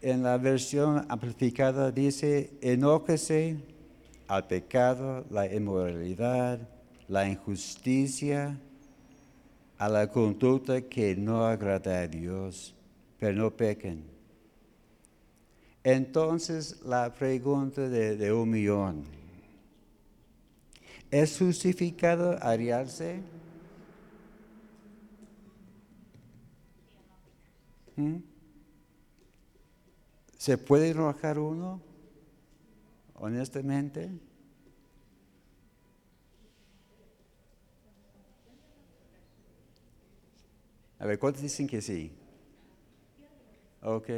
[0.07, 3.57] en la versión amplificada dice, enóquese
[4.29, 6.61] al pecado, la inmoralidad,
[7.09, 8.57] la injusticia,
[9.79, 12.75] a la conducta que no agrada a Dios,
[13.19, 14.05] pero no pequen.
[15.85, 19.05] Entonces la pregunta de, un millón,
[21.11, 23.21] ¿es justificado ariarse?
[27.95, 28.17] ¿Mm?
[30.37, 31.81] ¿Se puede enojar uno?
[33.15, 34.11] Honestamente.
[40.98, 42.12] A ver, ¿cuántos dicen que sí?
[43.82, 44.09] Ok.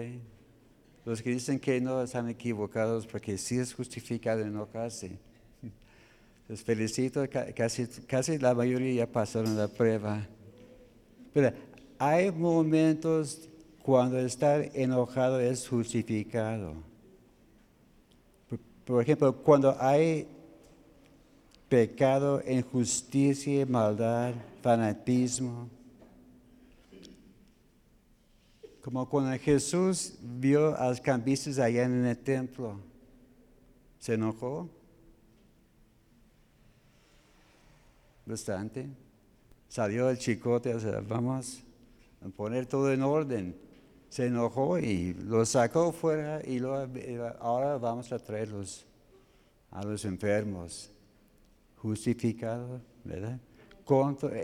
[1.05, 5.19] Los que dicen que no están equivocados porque sí es justificado enojarse.
[6.49, 10.27] Les felicito, casi, casi la mayoría ya pasaron la prueba.
[11.35, 11.53] Pero
[11.99, 13.49] hay momentos
[13.83, 16.75] cuando estar enojado es justificado.
[18.85, 20.27] Por ejemplo, cuando hay
[21.69, 25.69] pecado, injusticia, maldad, fanatismo.
[28.89, 32.81] Como cuando Jesús vio a los cambistas allá en el templo,
[33.99, 34.67] se enojó
[38.25, 38.89] bastante.
[39.69, 40.73] Salió el chicote,
[41.07, 41.63] vamos
[42.25, 43.55] a poner todo en orden
[44.09, 46.59] se enojó y lo sacó fuera y
[47.41, 48.87] ahora vamos a traerlos
[49.71, 50.91] a los enfermos.
[51.77, 53.39] Justificado, ¿verdad?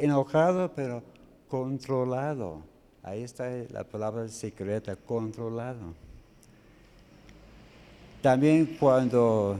[0.02, 1.02] enojado, pero
[1.48, 2.73] controlado.
[3.04, 5.94] Ahí está la palabra secreta, controlado.
[8.22, 9.58] También cuando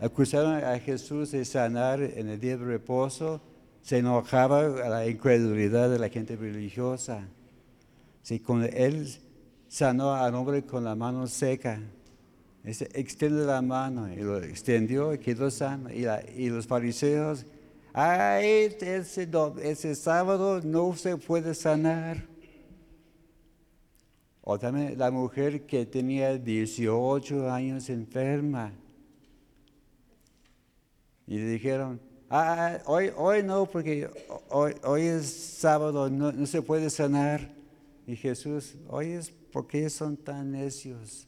[0.00, 3.40] acusaron a Jesús de sanar en el día de reposo,
[3.80, 7.28] se enojaba a la incredulidad de la gente religiosa.
[8.22, 9.06] Sí, cuando él
[9.68, 11.80] sanó al hombre con la mano seca,
[12.64, 15.90] extiende la mano y lo extendió y quedó sano.
[15.92, 17.46] Y, los fariseos,
[17.98, 19.26] ay, ese,
[19.62, 22.22] ese sábado no se puede sanar.
[24.42, 28.70] O también la mujer que tenía 18 años enferma.
[31.26, 34.10] Y le dijeron, ah, hoy, hoy no, porque
[34.50, 37.50] hoy, hoy es sábado, no, no se puede sanar.
[38.06, 39.20] Y Jesús, oye,
[39.50, 41.26] ¿por qué son tan necios?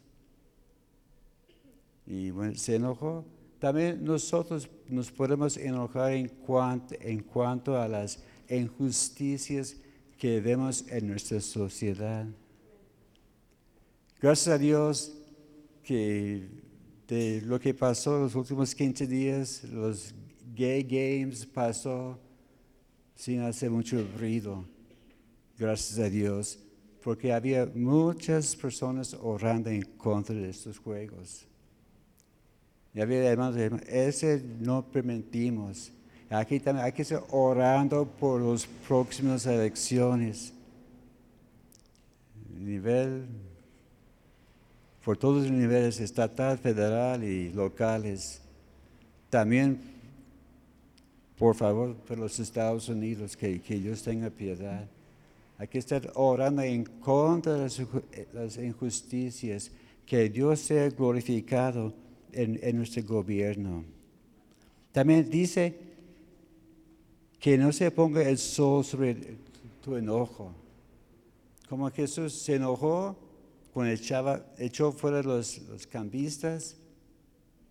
[2.06, 3.24] Y bueno, se enojó.
[3.58, 9.76] También nosotros nos podemos enojar en cuanto, en cuanto a las injusticias
[10.16, 12.26] que vemos en nuestra sociedad.
[14.20, 15.12] Gracias a Dios
[15.82, 16.48] que
[17.08, 20.14] de lo que pasó los últimos 15 días, los
[20.54, 22.18] gay games pasó
[23.14, 24.64] sin hacer mucho ruido.
[25.58, 26.58] Gracias a Dios
[27.02, 31.47] porque había muchas personas orando en contra de estos juegos.
[32.98, 35.92] Y había hermanos, ese no permitimos.
[36.28, 40.52] Aquí también hay que estar orando por las próximas elecciones.
[42.58, 43.26] Nivel,
[45.04, 48.40] por todos los niveles, estatal, federal y locales.
[49.30, 49.78] También,
[51.38, 54.88] por favor, por los Estados Unidos, que, que Dios tenga piedad.
[55.56, 59.70] Hay que estar orando en contra de las injusticias,
[60.04, 61.94] que Dios sea glorificado
[62.32, 63.84] en, en nuestro gobierno.
[64.92, 65.78] También dice
[67.38, 69.16] que no se ponga el sol sobre
[69.82, 70.52] tu enojo.
[71.68, 73.16] Como Jesús se enojó
[73.72, 76.76] cuando echaba, echó fuera los, los cambistas,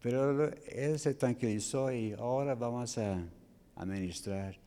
[0.02, 3.28] pero él se tranquilizó y ahora vamos a
[3.76, 4.58] administrar.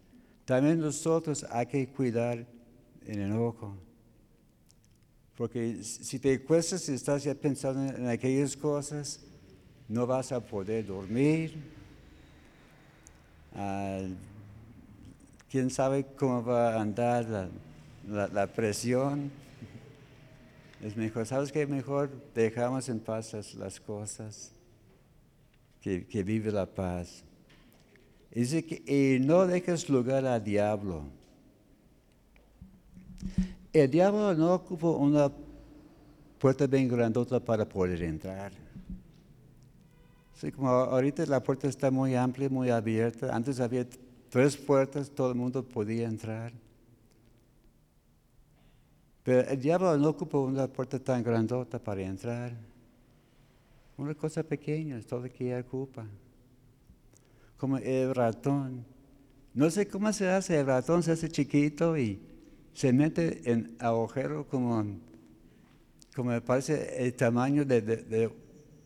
[0.45, 2.47] También nosotros hay que cuidar
[3.07, 3.77] el enojo.
[5.37, 9.21] Porque si te cuestas y estás ya pensando en aquellas cosas,
[9.91, 11.53] no vas a poder dormir.
[13.57, 13.99] Ah,
[15.51, 17.51] quién sabe cómo va a andar
[18.09, 19.33] la, presión.
[20.81, 21.67] Es mejor, ¿sabes qué?
[21.67, 24.53] Mejor dejamos en paz las, cosas,
[25.81, 27.25] que, vive la paz.
[28.31, 31.03] Dice que y no dejes lugar al diablo.
[33.73, 35.33] El diablo no ocupa una
[36.39, 38.60] puerta bien grandota para poder entrar.
[40.41, 43.37] Sí, como ahorita la puerta está muy amplia, muy abierta.
[43.37, 43.87] Antes había
[44.31, 46.51] tres puertas, todo el mundo podía entrar.
[49.23, 52.53] Pero el diablo no ocupa una puerta tan grandota para entrar.
[53.99, 56.07] Una cosa pequeña es todo lo que ocupa.
[57.59, 58.87] Como el ratón.
[59.53, 62.19] No sé cómo se hace, el ratón se hace chiquito y
[62.73, 64.87] se mete en agujero como,
[66.17, 68.33] como me parece el tamaño de,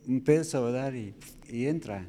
[0.06, 0.92] un peso, ¿verdad?
[0.92, 1.14] Y,
[1.48, 2.06] y entra.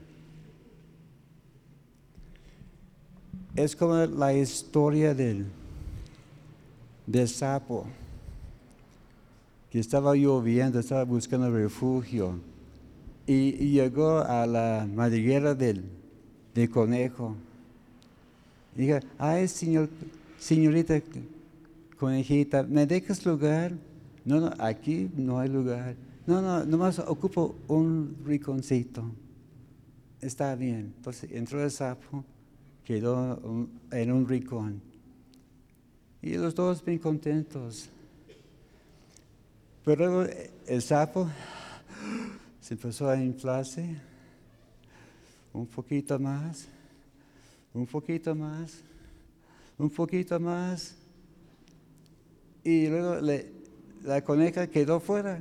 [3.55, 5.45] Es como la historia del,
[7.07, 7.87] del sapo
[9.69, 12.39] que estaba lloviendo, estaba buscando refugio
[13.27, 15.83] y, llegó a la madriguera del,
[16.71, 17.35] conejo.
[18.75, 19.89] Y dije, ay, señor,
[20.39, 21.01] señorita
[21.99, 23.73] conejita, ¿me dejas lugar?
[24.23, 25.95] No, no, aquí no hay lugar.
[26.27, 29.11] No, no, nomás ocupo un rinconcito.
[30.21, 30.93] Está bien.
[30.97, 32.25] Entonces entró el sapo,
[32.83, 34.81] quedó en un rincón.
[36.23, 37.89] Y los dos bien contentos.
[39.83, 40.33] Pero luego
[40.65, 41.29] el sapo
[42.59, 44.01] se empezó a inflarse
[45.53, 46.67] un poquito más,
[47.71, 48.81] un poquito más,
[49.77, 50.95] un poquito más.
[52.63, 53.17] Y luego
[54.01, 55.39] la coneja quedó fuera.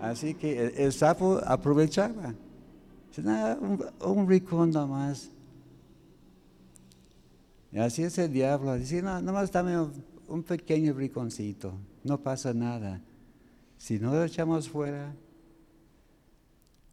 [0.00, 2.34] Así que el, sapo aprovechaba.
[3.60, 5.30] un, un rincón más.
[7.72, 8.76] Y así es el diablo.
[8.76, 9.78] Dice, no, nomás dame
[10.28, 11.72] un pequeño rinconcito,
[12.04, 13.00] no pasa nada.
[13.78, 15.14] Si no lo echamos fuera,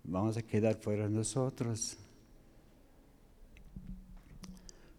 [0.04, 1.98] vamos a quedar fuera nosotros.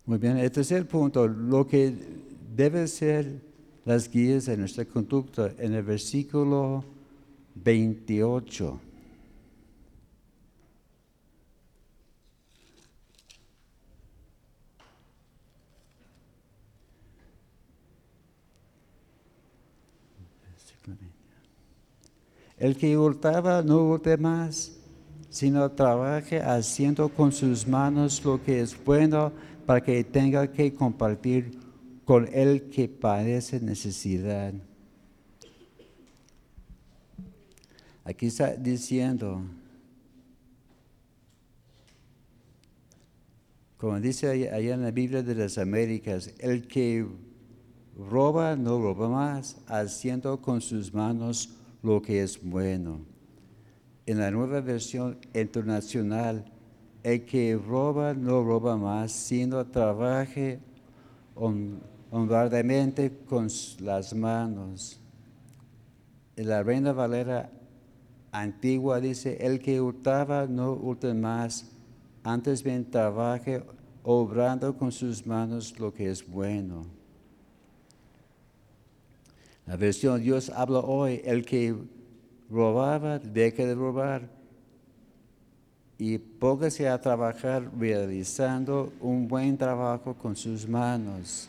[0.07, 1.95] Muy bien, el tercer punto, lo que
[2.55, 3.50] debe ser
[3.91, 6.85] las guías de nuestra conducta en el versículo
[7.57, 8.81] 28.
[22.59, 24.71] El que hurtaba no hurte más,
[25.31, 29.33] sino trabaje haciendo con sus manos lo que es bueno
[29.67, 31.60] para que tenga que compartir
[32.11, 34.53] con el que padece necesidad.
[38.03, 39.43] Aquí está diciendo,
[43.77, 47.07] como dice allá en la Biblia de las Américas, el que
[47.97, 51.51] roba no roba más, haciendo con sus manos
[51.81, 53.03] lo que es bueno.
[54.07, 56.45] En la nueva versión internacional,
[57.05, 60.59] el que roba no roba más, sino trabaje
[62.11, 63.49] honradamente con
[63.81, 65.01] las manos.
[66.37, 67.51] La Reina Valera
[68.33, 71.71] antigua dice, el que hurtaba no hurte más,
[72.23, 73.63] antes bien trabaje
[74.03, 76.87] obrando con sus manos lo que es bueno.
[79.67, 81.77] La versión Dios habla hoy, el que
[82.51, 84.29] robaba, deje de robar
[85.97, 91.49] y póngase a trabajar realizando un buen trabajo con sus manos.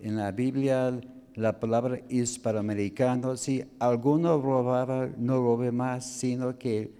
[0.00, 1.00] En la Biblia
[1.36, 6.90] la palabra hispanoamericano, si alguno robaba, no robe más, sino que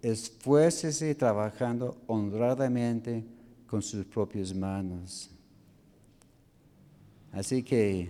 [0.00, 3.24] esfuércese trabajando honradamente
[3.66, 5.30] con sus propias manos.
[7.30, 8.08] Así que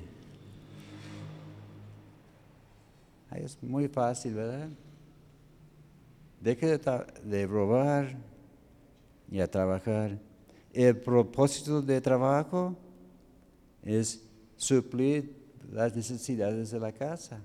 [3.32, 4.68] es muy fácil, ¿verdad?
[6.41, 8.16] Deje de, de robar
[9.28, 10.18] y a trabajar.
[10.72, 12.76] El propósito de trabajo
[13.85, 14.22] es
[14.57, 15.35] suplir
[15.72, 17.41] las necesidades de la casa.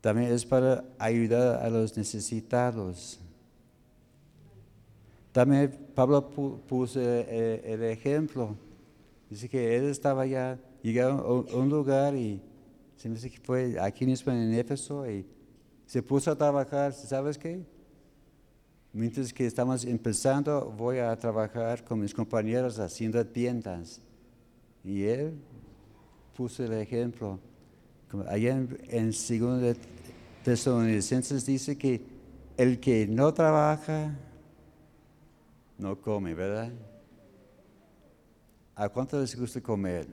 [0.00, 3.18] También es para ayudar a los necesitados.
[5.32, 6.28] También Pablo
[6.66, 8.56] puso eh, el, ejemplo.
[9.28, 12.40] Dice que él estaba ya, llegando a un lugar y
[12.96, 15.26] se me dice que fue aquí mismo en Éfeso y
[15.86, 16.92] se puso a trabajar.
[16.92, 17.75] ¿Sabes qué?
[18.96, 24.00] Mientras que estamos empezando, voy a trabajar con mis compañeros haciendo tiendas.
[24.82, 25.34] Y él
[26.34, 27.38] puso el ejemplo.
[28.26, 29.70] Allá en, en segundo
[30.42, 32.00] Tesalonicenses dice que
[32.56, 34.16] el que no trabaja,
[35.76, 36.72] no come, ¿verdad?
[38.74, 40.06] ¿A cuánto les gusta comer?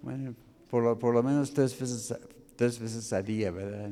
[0.00, 0.34] Bueno,
[0.70, 2.18] por lo, por lo menos tres veces,
[2.56, 3.90] tres veces al día, ¿verdad?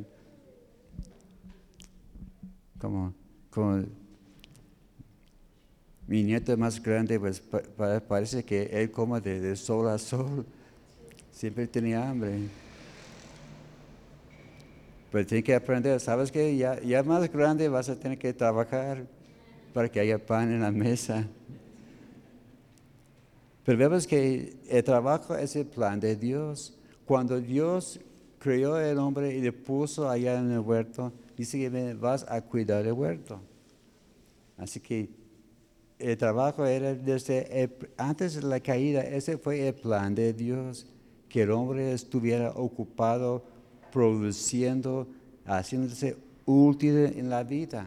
[2.79, 3.15] Como,
[3.51, 3.85] como
[6.07, 7.43] mi nieto más grande, pues
[8.07, 10.47] parece que él come de, sol a sol.
[11.33, 12.49] Siempre tenía hambre.
[15.11, 16.57] Pero tiene que aprender, ¿sabes qué?
[16.57, 19.07] Ya, ya más grande vas a tener que trabajar
[19.75, 21.27] para que haya pan en la mesa.
[23.65, 26.79] Pero vemos que el trabajo es el plan de Dios.
[27.05, 28.01] Cuando Dios
[28.39, 32.87] creó el hombre y le puso allá en el huerto, dice que vas a cuidar
[32.87, 33.41] el huerto.
[34.57, 35.11] Así que
[35.99, 40.87] el trabajo era desde antes de la caída, ese fue el plan de Dios,
[41.29, 43.45] que el hombre estuviera ocupado
[43.93, 45.09] produciendo,
[45.45, 47.87] haciéndose útil en la vida.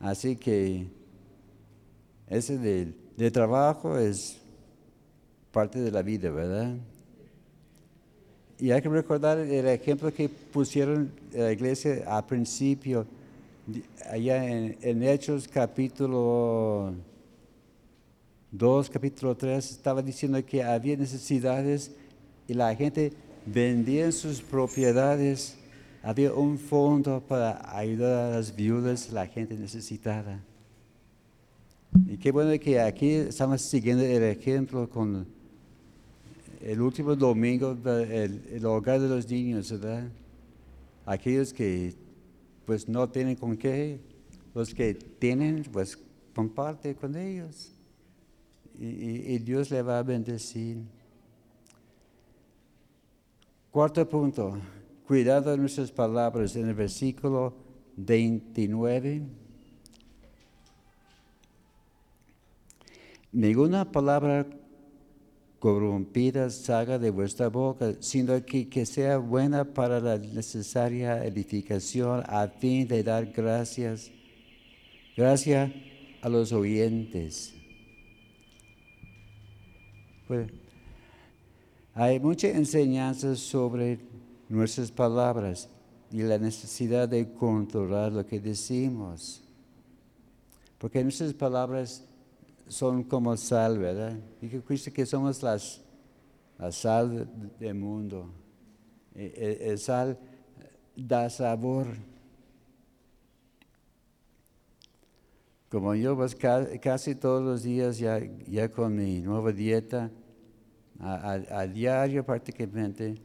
[0.00, 0.86] Así que
[2.26, 4.38] ese de, trabajo es
[5.50, 6.76] parte de la vida, ¿verdad?
[8.60, 13.06] Y hay que recordar el ejemplo que pusieron la iglesia al principio
[14.10, 16.92] allá en, Hechos capítulo
[18.50, 21.92] 2, capítulo 3, estaba diciendo que había necesidades
[22.48, 23.12] y la gente
[23.46, 25.56] vendía sus propiedades.
[26.02, 30.40] Había un fondo para ayudar a las viudas, la gente necesitada.
[32.06, 35.26] Y qué bueno que aquí estamos siguiendo el ejemplo con
[36.60, 40.10] el último domingo, el, hogar de los niños, ¿verdad?
[41.06, 41.94] Aquellos que
[42.66, 44.00] pues no tienen con qué.
[44.54, 45.98] Los que tienen, pues
[46.34, 47.72] comparte con ellos.
[48.78, 50.78] Y, Dios le va a bendecir.
[53.70, 54.58] Cuarto punto,
[55.06, 56.56] cuidado de nuestras palabras.
[56.56, 57.54] En el versículo
[57.96, 59.22] 29.
[63.32, 64.46] Ninguna palabra
[65.60, 72.48] corrompida salga de vuestra boca, sino que, que sea buena para la necesaria edificación a
[72.48, 74.10] fin de dar gracias,
[75.16, 75.70] gracias
[76.22, 77.54] a los oyentes.
[80.26, 80.50] Pues,
[81.94, 84.00] hay mucha enseñanza sobre
[84.48, 85.68] nuestras palabras
[86.10, 89.42] y la necesidad de controlar lo que decimos.
[90.78, 92.02] Porque nuestras palabras
[92.70, 94.16] son como sal, ¿verdad?
[94.40, 95.82] Que Cristo que somos las,
[96.56, 98.30] la sal del mundo.
[99.12, 100.16] El, e, el, sal
[100.94, 101.88] da sabor.
[105.68, 106.36] Como yo pues
[106.80, 110.10] casi todos los días ya, ya con mi nueva dieta,
[111.00, 113.16] a, diario prácticamente,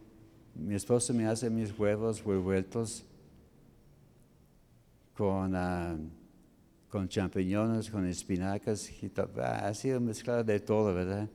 [0.55, 3.05] mi esposo me hace mis huevos revueltos
[5.15, 5.53] con...
[5.53, 6.24] Uh,
[6.89, 8.89] con champiñones, con espinacas,
[9.41, 11.27] ha sido mezclado de todo, ¿verdad?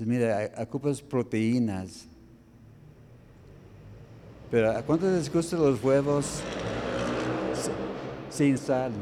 [0.00, 2.06] Mira, ocupas proteínas.
[4.50, 6.40] Pero ¿a cuántos les gustan los huevos
[8.30, 8.92] sin sal?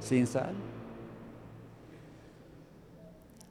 [0.00, 0.54] ¿Sin sal?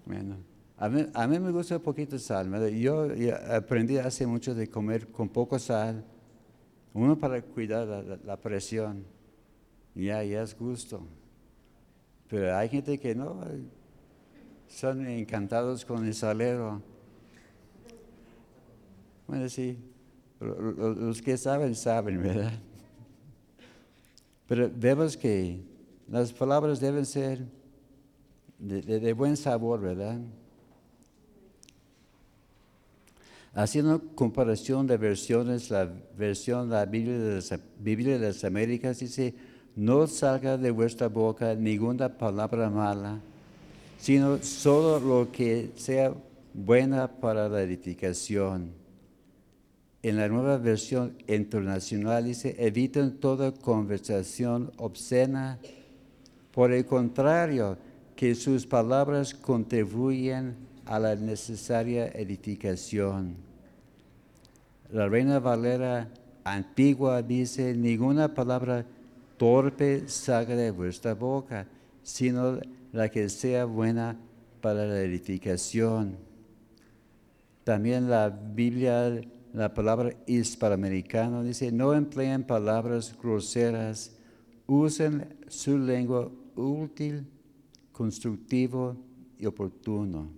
[0.05, 0.37] Bueno,
[0.77, 0.89] a
[1.27, 2.49] mí, me gusta un poquito de sal.
[2.49, 2.67] ¿verdad?
[2.67, 3.07] Yo
[3.53, 6.03] aprendí hace mucho de comer con poco sal.
[6.93, 9.05] Uno para cuidar la presión
[9.99, 11.01] ya, ya es gusto.
[12.27, 13.41] Pero hay gente que no,
[14.67, 16.81] son encantados con el salero.
[19.27, 19.77] Bueno, sí,
[20.39, 22.53] los que saben, saben, ¿verdad?
[24.47, 25.61] Pero vemos que
[26.07, 27.45] las palabras deben ser
[28.57, 30.19] de, buen sabor, ¿verdad?
[33.53, 39.35] Haciendo comparación de versiones, la versión la de las, Biblia de las Américas dice,
[39.79, 43.21] no salga de vuestra boca ninguna palabra mala,
[43.97, 46.13] sino solo lo que sea
[46.53, 48.71] buena para la edificación.
[50.03, 55.59] En la nueva versión internacional dice, eviten toda conversación obscena.
[56.51, 57.77] Por el contrario,
[58.17, 60.57] que sus palabras contribuyen
[60.87, 63.35] a la necesaria edificación.
[64.91, 66.09] La Reina Valera
[66.43, 68.85] antigua dice, ninguna palabra
[69.39, 71.65] torpe salga de vuestra boca,
[72.03, 72.59] sino
[72.91, 74.19] la que sea buena
[74.61, 76.17] para la edificación.
[77.63, 79.21] También la Biblia,
[79.53, 84.15] la palabra hispanoamericana dice, no empleen palabras groseras,
[84.67, 87.25] usen su lengua útil
[87.91, 88.97] constructivo
[89.37, 90.29] y oportuno.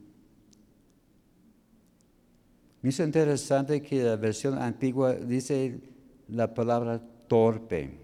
[2.81, 5.79] Me es interesante que la versión antigua dice
[6.27, 8.00] la palabra torpe.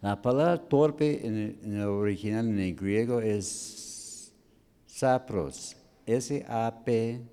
[0.00, 4.32] La palabra torpe en el, original, en el griego, es
[4.86, 5.76] sapros.
[6.06, 7.24] S-A-P-R-O-S,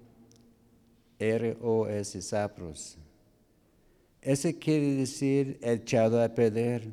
[2.21, 2.97] sapros.
[4.21, 6.89] Ese quiere decir echado a perder,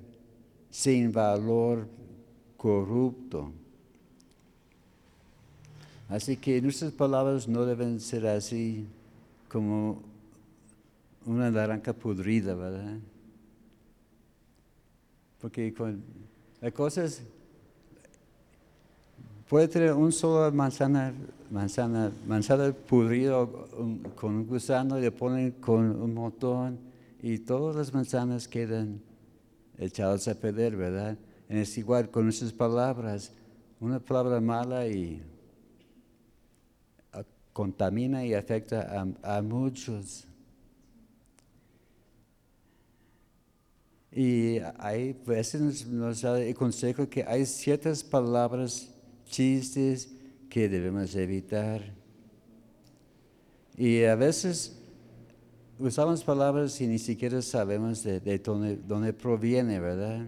[0.70, 1.88] sin valor
[2.56, 3.52] corrupto.
[6.08, 8.86] Así que nuestras palabras no deben ser así
[9.48, 10.02] como
[11.24, 12.98] una naranja pudrida, ¿verdad?
[15.40, 16.02] Porque con
[16.60, 17.22] las cosas
[19.48, 21.12] puede tener un solo manzana,
[21.50, 23.68] manzana, manzana pudrido
[24.14, 26.78] con un gusano y le ponen con un montón
[27.22, 29.00] y todas las manzanas quedan
[29.78, 31.16] echadas a perder, ¿verdad?
[31.48, 33.32] Es igual con esas palabras.
[33.80, 35.22] Una palabra mala y
[37.52, 40.26] contamina y afecta a, muchos.
[44.12, 48.90] Y hay veces nos, da el consejo que hay ciertas palabras,
[49.26, 50.10] chistes
[50.48, 51.94] que debemos evitar.
[53.76, 54.76] Y a veces
[55.78, 60.26] usamos palabras y ni siquiera sabemos de, de dónde, dónde proviene, ¿verdad?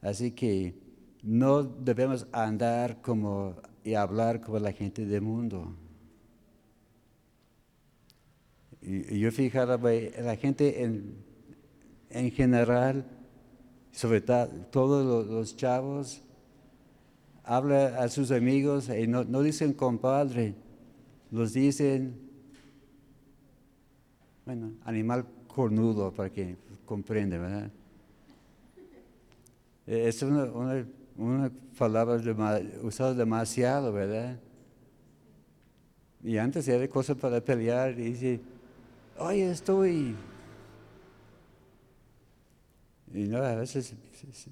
[0.00, 0.74] Así que
[1.22, 5.74] no debemos andar como y hablar como la gente del mundo.
[8.82, 11.16] Y, yo fijaba, la gente en,
[12.10, 13.04] en general,
[13.92, 16.22] sobre todo los, chavos,
[17.44, 20.54] habla a sus amigos y no, no dicen compadre,
[21.30, 22.14] los dicen,
[24.46, 26.56] bueno, animal cornudo para que
[26.86, 27.70] comprenda, ¿verdad?
[29.86, 30.44] Es una,
[31.16, 32.20] una, palabra
[32.82, 34.38] usada demasiado, ¿verdad?
[36.22, 38.40] Y antes era cosa para pelear y dice,
[39.18, 40.16] oye, estoy...
[43.14, 43.94] Y no, a veces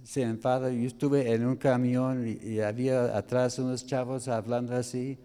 [0.04, 0.70] se enfada.
[0.70, 5.18] Yo estuve en un camión y, había atrás unos chavos hablando así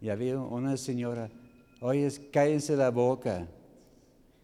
[0.00, 1.30] y había una señora,
[1.80, 3.46] oye, cállense la boca.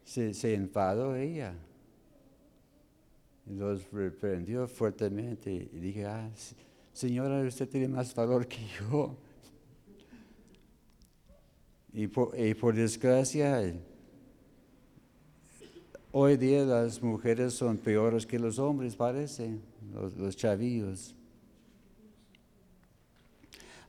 [0.04, 1.54] Se, se enfadó ella.
[3.46, 6.30] Y los reprendió fuertemente y dije, ah,
[6.92, 9.16] señora, usted tiene más valor que yo.
[11.92, 13.74] Y por, desgracia,
[16.12, 19.58] hoy día las mujeres son peores que los hombres, parece,
[20.16, 21.14] los, chavillos.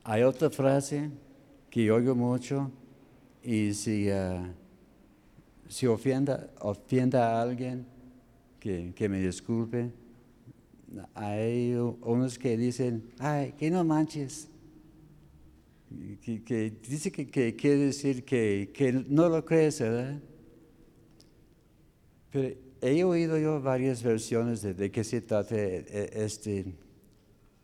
[0.04, 1.10] Hay otra frase
[1.70, 2.70] que oigo mucho
[3.42, 4.46] y si, uh,
[5.68, 7.86] si ofienda, ofienda a alguien,
[8.60, 9.90] que, me disculpe.
[11.14, 14.48] Hay unos que dicen, ay, que no manches.
[16.22, 20.20] Que, dice que, quiere decir que, no lo crees, ¿verdad?
[22.30, 26.74] Pero he oído yo varias versiones de, de qué se trata e, e, este,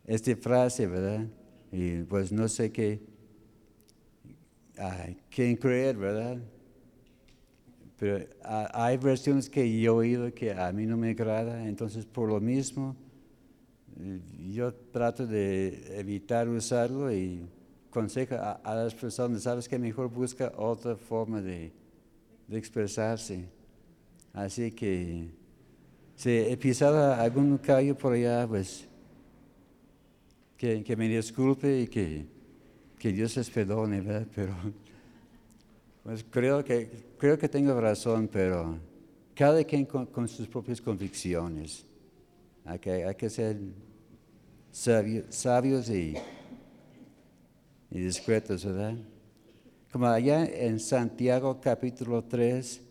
[0.05, 1.27] esta frase, ¿verdad?
[1.71, 3.01] Y pues no sé qué,
[5.29, 6.37] quién creer, ¿verdad?
[7.97, 12.29] Pero hay versiones que yo he oído que a mí no me agrada, entonces por
[12.29, 12.95] lo mismo
[13.99, 14.21] eh,
[14.53, 17.47] yo trato de evitar usarlo y
[17.89, 21.73] consejo a, las personas, sabes que mejor busca otra forma de,
[22.49, 23.49] expresarse.
[24.37, 25.31] Así que
[26.15, 28.87] si he pisado algún callo por allá, pues
[30.55, 32.27] que, me disculpe y que,
[32.99, 34.27] que Dios les perdone, ¿verdad?
[34.35, 34.53] Pero
[36.03, 38.77] pues creo que, creo que tengo razón, pero
[39.33, 41.83] cada quien con, sus propias convicciones.
[42.79, 43.57] Que, hay que ser
[44.71, 46.15] sabios y,
[47.89, 48.97] y discretos, ¿verdad?
[49.91, 52.83] Como allá en Santiago capítulo 3,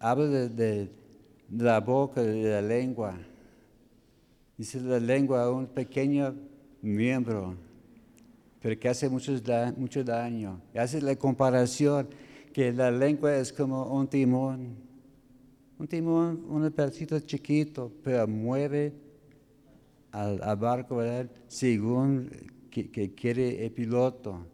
[0.00, 0.90] habla de,
[1.50, 3.16] la boca, de la lengua.
[4.56, 6.34] Dice la lengua, un pequeño
[6.82, 7.54] miembro,
[8.60, 9.32] pero que hace mucho,
[9.76, 10.60] mucho daño.
[10.74, 12.08] Hace la comparación
[12.52, 14.74] que la lengua es como un timón.
[15.78, 18.92] Un timón, un pedacito chiquito, pero mueve
[20.12, 21.00] al, barco.
[21.46, 22.30] Según
[22.70, 24.46] que, quiere el piloto.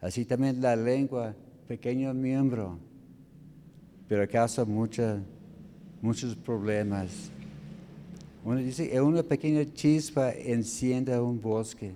[0.00, 1.34] Así también la lengua,
[1.68, 2.78] pequeño miembro,
[4.10, 5.22] pero causa mucha,
[6.02, 7.30] muchos problemas.
[8.44, 11.92] Uno dice, una pequeña chispa enciende un bosque.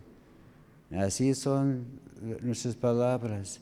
[0.92, 1.84] Así son
[2.40, 3.60] nuestras palabras.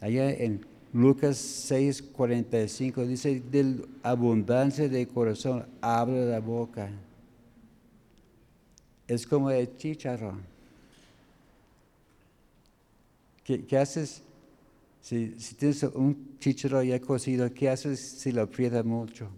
[0.00, 6.90] Allá en Lucas 6, 45 dice, de abundancia de corazón abre la boca.
[9.06, 10.40] Es como el chicharro.
[13.44, 14.24] ¿Qué, haces
[15.02, 17.52] si, tienes un chicharro ya cocido?
[17.52, 19.28] ¿Qué haces si lo aprietas mucho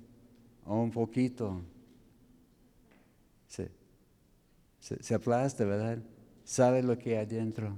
[0.67, 1.62] o un poquito?
[3.49, 3.71] Se,
[4.79, 5.99] se, aplasta, ¿verdad?
[6.45, 7.75] Sabe lo que hay adentro.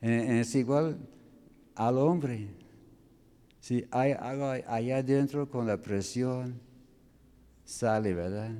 [0.00, 0.96] Es igual
[1.74, 2.48] al hombre.
[3.60, 6.58] Si hay algo allá adentro con la presión,
[7.62, 8.52] sale, ¿verdad?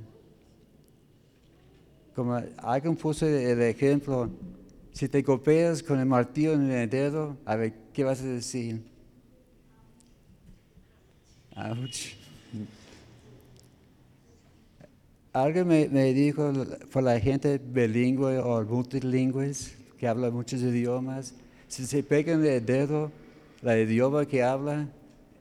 [2.13, 4.29] Como alguien puso el ejemplo,
[4.93, 8.81] si te golpeas con el martillo en el dedo, a ver, ¿qué vas a decir?
[15.33, 16.51] Alguien me, me, dijo,
[16.91, 19.51] por la gente bilingüe o multilingüe,
[19.97, 21.33] que habla muchos idiomas,
[21.67, 23.11] si se pegan el dedo,
[23.63, 24.89] el idioma que habla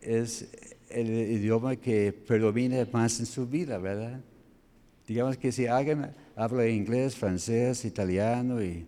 [0.00, 0.48] es
[0.88, 4.20] el idioma que predomina más en su vida, ¿verdad?
[5.06, 8.86] Digamos que si alguien habla inglés, francés, italiano y,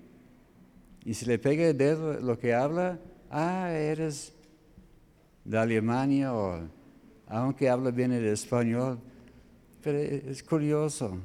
[1.05, 2.99] y si le pega el dedo lo que habla,
[3.31, 4.33] ah, eres
[5.45, 6.61] de Alemania o
[7.27, 8.99] aunque habla bien el español,
[9.83, 11.19] pero es curioso.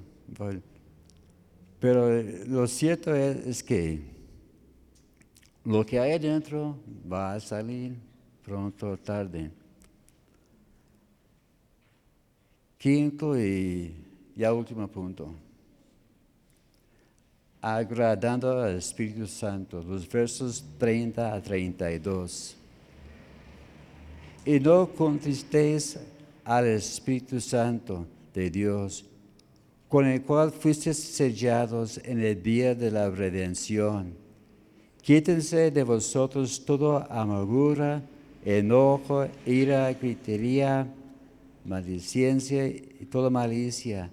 [1.80, 4.02] Pero lo cierto es, que
[5.64, 6.78] lo que hay adentro
[7.12, 7.96] va a salir
[8.44, 9.52] pronto o tarde.
[12.78, 13.94] Quinto y
[14.36, 15.47] ya último punto
[17.76, 22.56] agradando al Espíritu Santo, los versos 30 a 32.
[24.46, 26.00] Y no contristéis
[26.46, 29.04] al Espíritu Santo de Dios,
[29.90, 34.14] con el cual fuisteis sellados en el día de la redención.
[35.02, 38.02] Quítense de vosotros toda amargura,
[38.46, 40.88] enojo, ira, gritería,
[41.66, 44.10] maldicencia y toda malicia.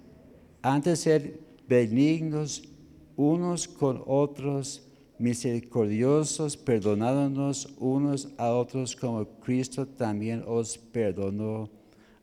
[0.61, 2.74] Antes ser benignos,
[3.15, 4.83] unos con otros,
[5.17, 11.69] misericordiosos, perdonándonos unos a otros como Cristo también os perdonó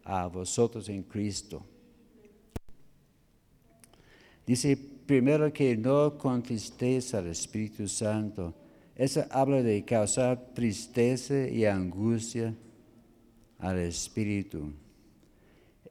[0.05, 1.65] a vosotros en Cristo.
[4.47, 4.77] Dice
[5.07, 8.55] primero que no contristéis al Espíritu Santo.
[8.95, 12.55] Eso habla de causar tristeza y angustia
[13.59, 14.73] al Espíritu.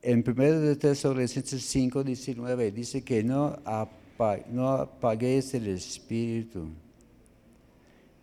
[0.01, 3.59] En 1 de Tesalonicenses 5, 19 dice que no
[4.49, 6.67] no apaguéis el espíritu.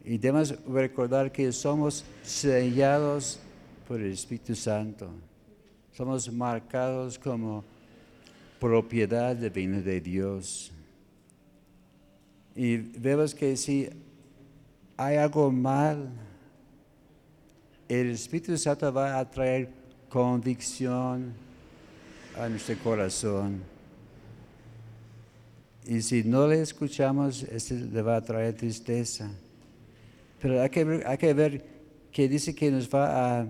[0.05, 3.39] Y debemos recordar que somos sellados
[3.87, 5.11] por el Espíritu Santo.
[5.93, 7.65] Somos marcados como
[8.61, 10.73] propiedad divina de Dios.
[12.55, 13.89] Y vemos que si
[14.97, 16.09] hay algo mal,
[17.89, 19.69] el Espíritu Santo va a traer
[20.09, 21.35] convicción
[22.39, 23.78] a nuestro corazón
[25.89, 29.31] y si no le escuchamos, este le va a traer tristeza.
[30.39, 31.65] Pero hay que, ver, hay que ver
[32.13, 33.47] que dice que nos va a,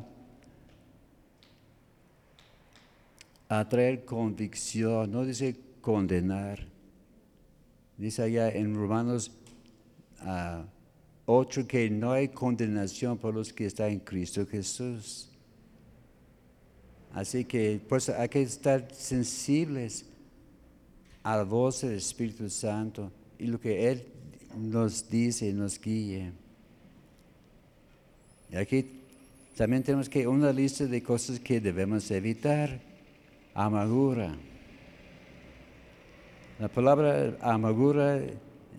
[3.49, 6.65] a traer convicción, no dice condenar.
[7.97, 9.33] Dice allá en Romanos
[10.21, 15.29] 8 ah, que no hay condenación por los que están en Cristo Jesús.
[17.13, 20.08] Así que pues hay que estar sensibles
[21.29, 24.03] a la voz del Espíritu Santo y lo que Él
[24.57, 26.33] nos dice, nos guíe.
[28.51, 29.03] Y aquí
[29.55, 32.81] también tenemos que una lista de cosas que debemos evitar.
[33.53, 34.35] Amargura.
[36.59, 38.23] La palabra amargura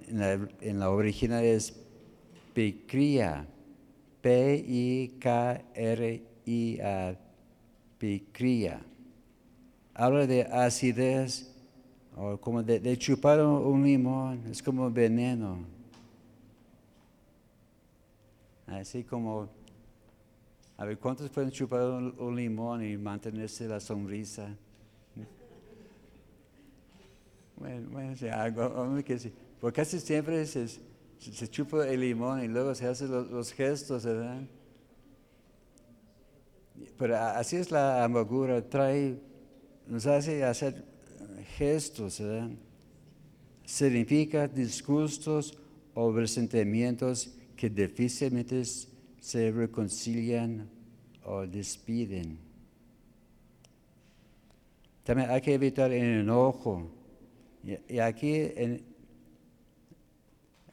[0.09, 1.71] en la, original es
[2.55, 3.45] picria.
[4.21, 5.15] P-I-K-R-I-A.
[7.99, 8.81] Picria.
[9.93, 11.48] Habla de acidez
[12.19, 15.59] o como de, chupar un limón, es como veneno.
[18.67, 19.47] Así como,
[20.77, 24.49] a ver, ¿cuántos pueden chupar un, limón y mantenerse la sonrisa?
[27.55, 29.33] Bueno, bueno, sí, algo que sí.
[29.61, 34.03] Porque casi siempre se, se chupa el limón y luego se hacen los, los gestos,
[34.03, 34.41] ¿verdad?
[36.97, 39.17] Pero así es la amargura, trae,
[39.87, 40.88] nos hace hacer
[41.57, 42.49] gestos, ¿verdad?
[43.65, 45.57] Significa disgustos
[45.93, 48.63] o resentimientos que difícilmente
[49.19, 50.69] se reconcilian
[51.25, 52.39] o despiden.
[55.03, 56.89] También hay que evitar el enojo.
[57.63, 58.81] Y, aquí, en,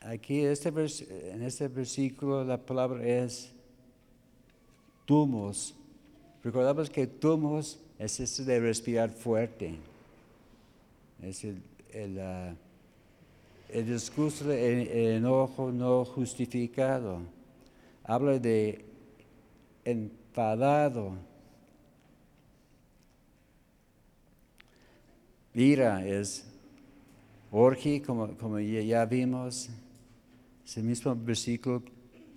[0.00, 3.52] aquí este en este versículo la palabra es
[5.04, 5.74] tumos.
[6.44, 9.74] Recordamos que tumos es esto de respirar fuerte.
[11.22, 11.62] Es el,
[11.92, 12.56] el, uh,
[13.68, 17.20] el discurso de enojo no justificado.
[18.04, 18.84] Habla de
[19.84, 21.14] enfadado.
[25.54, 26.46] Ira es
[27.50, 29.70] orgi, como, como ya vimos.
[30.64, 31.82] Ese mismo versículo,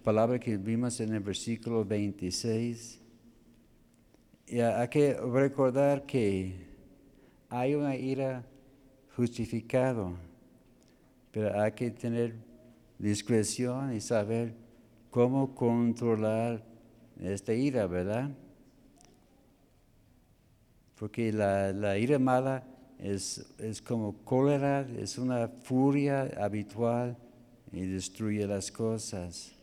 [0.03, 2.99] palabra que vimos en el versículo 26.
[4.47, 6.55] Y hay que recordar que
[7.49, 8.43] hay una ira
[9.19, 10.13] justificada
[11.31, 12.35] pero hay que tener
[12.97, 14.55] discreción y saber
[15.11, 16.63] cómo controlar
[17.19, 18.31] esta ira, ¿verdad?
[20.95, 22.63] Porque la, ira mala
[22.97, 27.17] es, es, como cólera, es una furia habitual
[27.71, 29.53] y destruye las cosas.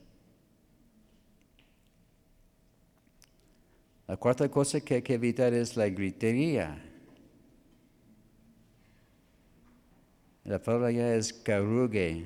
[4.06, 6.80] La cuarta cosa que hay que evitar es la gritería.
[10.46, 12.24] La palabra ya es caruge,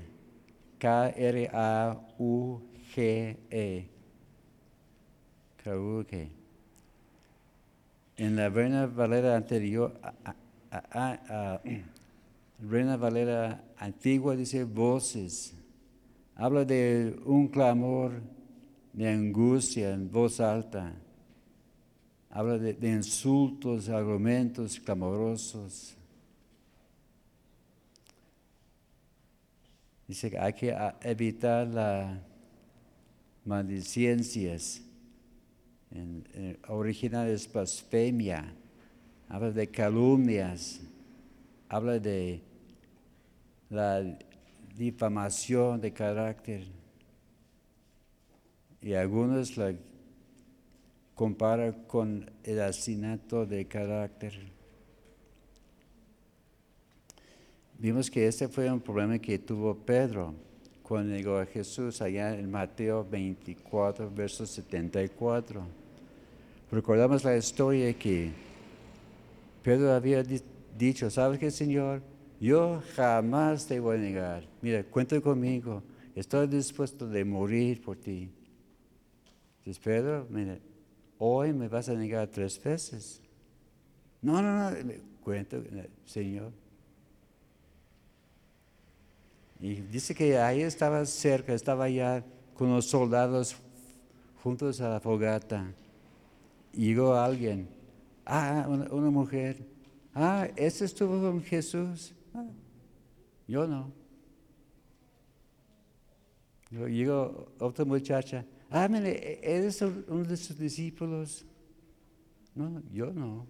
[0.79, 1.49] K-R-A-U-G-E.
[5.65, 6.29] Caruge.
[8.19, 9.99] En la Reina Valera anterior,
[12.61, 15.55] Reina Valera antigua dice voces.
[16.37, 18.21] Habla de un clamor
[18.93, 20.93] de angustia en voz alta.
[22.29, 25.97] Habla de, de insultos, argumentos clamorosos.
[30.11, 32.19] Dice que hay que evitar las
[33.45, 34.83] maldicencias.
[35.93, 38.53] En, original es blasfemia.
[39.29, 40.81] Habla de calumnias.
[41.69, 42.43] Habla de
[43.69, 44.19] la
[44.77, 46.67] difamación de carácter.
[48.83, 49.77] Y algunos la
[51.15, 54.60] comparan con el asesinato de carácter.
[57.81, 60.35] Vimos que este fue un problema que tuvo Pedro
[60.83, 65.63] cuando llegó a Jesús allá en Mateo 24, verso 74.
[66.71, 68.33] Recordamos la historia que
[69.63, 70.23] Pedro había
[70.77, 72.03] dicho, ¿sabes qué, Señor?
[72.39, 74.45] Yo jamás te voy a negar.
[74.61, 75.83] Mira, cuenta conmigo.
[76.15, 78.31] Estoy dispuesto de morir por ti.
[79.61, 80.59] Entonces, Pedro, mira,
[81.17, 83.23] hoy me vas a negar tres veces.
[84.21, 84.77] No, no, no,
[85.23, 85.63] cuento,
[86.05, 86.53] Señor,
[89.61, 93.57] y dice que ahí estaba cerca, estaba allá con los soldados
[94.43, 95.71] juntos a la fogata.
[96.73, 97.69] Y llegó alguien,
[98.25, 99.59] ah, una, mujer,
[100.15, 102.15] ah, ¿ese estuvo con Jesús?
[102.33, 102.47] Ah,
[103.47, 103.93] yo no.
[106.71, 111.45] Llegó otra muchacha, ah, mire, ¿eres uno de sus discípulos?
[112.55, 113.47] No, yo no.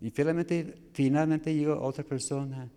[0.00, 2.70] Y finalmente, finalmente llegó otra persona.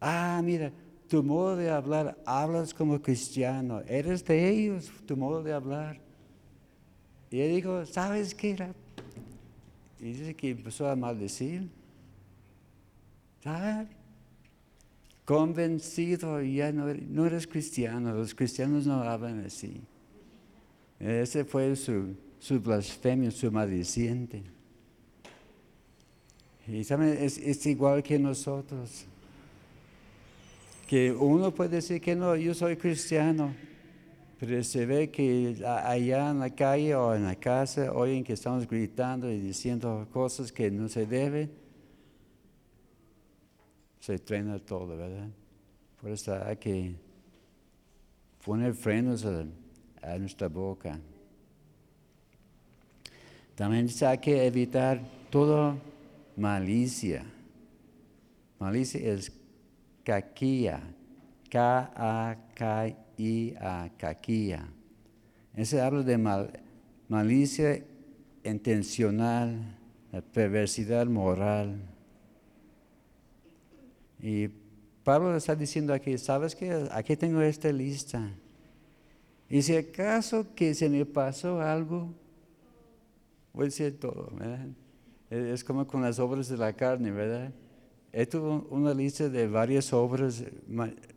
[0.00, 0.72] Ah, mira,
[1.08, 6.00] tu modo de hablar, hablas como cristiano, eres de ellos, tu modo de hablar.
[7.30, 8.56] Y él dijo, ¿sabes qué?
[10.00, 11.68] Y dice que empezó a maldecir.
[13.42, 13.88] ¿Sabes?
[15.24, 19.80] Convencido, ya no, no eres cristiano, los cristianos no hablan así.
[21.00, 22.16] Ese fue su,
[22.60, 24.42] blasfemia, su maldiciente.
[26.68, 29.06] Y saben, es igual que nosotros
[30.86, 33.52] que uno puede decir que no, yo soy cristiano,
[34.38, 38.66] pero se ve que allá en la calle o en la casa oyen que estamos
[38.68, 41.50] gritando y diciendo cosas que no se deben,
[43.98, 45.28] se trena todo, ¿verdad?
[46.00, 46.94] Por eso hay que
[48.44, 49.44] poner frenos a,
[50.02, 51.00] a nuestra boca.
[53.56, 55.76] También hay que evitar toda
[56.36, 57.24] malicia.
[58.58, 59.32] Malicia es
[60.06, 60.80] caquía,
[61.50, 62.38] K-A-K-I-A,
[63.98, 64.68] caquía.
[65.52, 66.52] Ese habla de mal,
[67.08, 67.84] malicia
[68.44, 69.76] intencional,
[70.32, 71.82] perversidad moral.
[74.20, 74.48] Y
[75.02, 76.86] Pablo está diciendo aquí, ¿sabes qué?
[76.92, 78.30] Aquí tengo esta lista.
[79.50, 82.14] Y si acaso que se me pasó algo,
[83.52, 84.68] voy a decir todo, ¿verdad?
[85.30, 87.50] Es como con las obras de la carne, ¿verdad?
[88.18, 90.42] He tuvo una lista de varias obras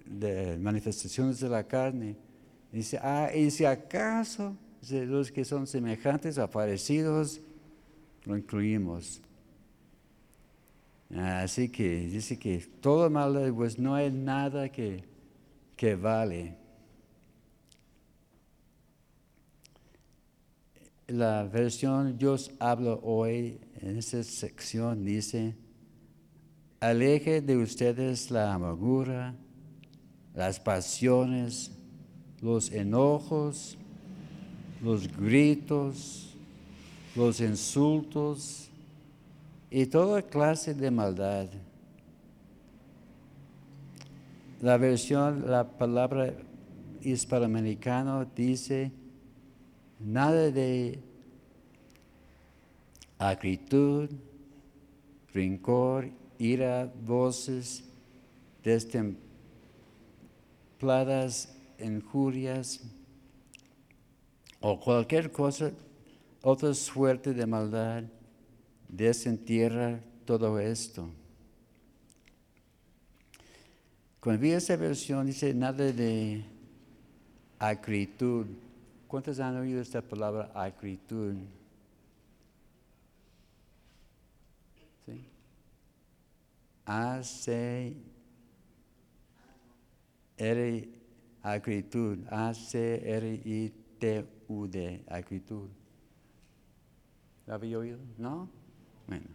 [0.05, 2.17] de manifestaciones de la carne.
[2.73, 4.57] Dice, ah, y si acaso
[4.91, 7.39] los que son semejantes, aparecidos,
[8.25, 9.21] lo incluimos.
[11.15, 15.05] Así que dice que todo mal, pues no hay nada que,
[15.77, 16.57] que vale.
[21.07, 25.55] La versión Dios habla hoy en esta sección dice,
[26.79, 29.35] aleje de ustedes la amargura,
[30.33, 31.71] las pasiones,
[32.41, 33.77] los enojos,
[34.81, 36.35] los gritos,
[37.15, 38.69] los insultos
[39.69, 41.47] y toda clase de maldad.
[44.61, 46.33] La versión, la palabra
[47.01, 48.91] hispanoamericana dice,
[49.99, 50.99] nada de
[53.17, 54.09] acritud,
[55.33, 56.09] rencor,
[56.39, 57.83] ira, voces
[58.63, 62.81] destempladas, injurias
[64.59, 65.71] o cualquier cosa,
[66.41, 68.05] otra suerte de maldad,
[68.87, 71.07] desentierra todo esto.
[74.19, 76.43] Cuando vi esa versión dice nada de
[77.59, 78.47] acritud.
[79.07, 81.35] ¿Cuántos han oído esta palabra acritud?
[85.05, 85.25] ¿Sí?
[86.89, 87.95] A, C,
[90.37, 90.89] R,
[91.43, 92.25] acritud.
[92.31, 95.05] A, C, R, I, T, U, D.
[97.45, 97.99] ¿Lo había oído?
[98.17, 98.49] ¿No?
[99.07, 99.25] Bueno.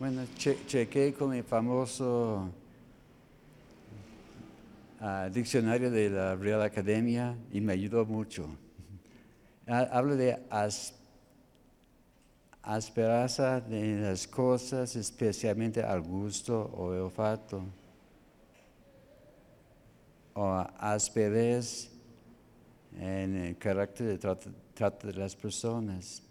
[0.00, 2.50] Bueno, chequé con mi famoso
[5.00, 8.48] uh, diccionario de la Real Academia y me ayudó mucho.
[9.68, 10.94] Hablo de as,
[12.64, 17.62] aspereza de las cosas, especialmente al gusto o olfato,
[20.34, 21.90] o asperez
[22.98, 26.22] en el carácter de trato, de las personas.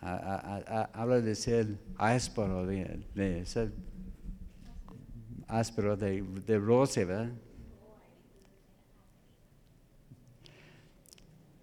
[0.00, 3.72] habla de ser áspero, de, ser
[5.46, 7.32] áspero de, de roce, ¿verdad?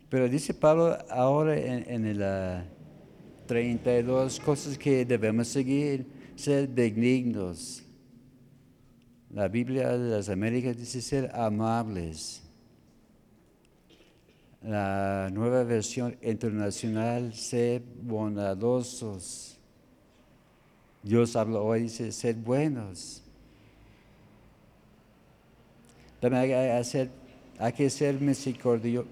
[0.10, 2.64] Pero dice Pablo ahora en, en el
[3.46, 6.06] 32 cosas que debemos seguir,
[6.36, 7.84] ser benignos.
[9.32, 12.44] La Biblia de las Américas dice ser amables
[14.62, 19.58] la nueva versión internacional, ser bondadosos.
[21.02, 23.24] Dios habla hoy, dice, ser buenos.
[26.20, 27.10] También hay, que
[27.90, 28.20] ser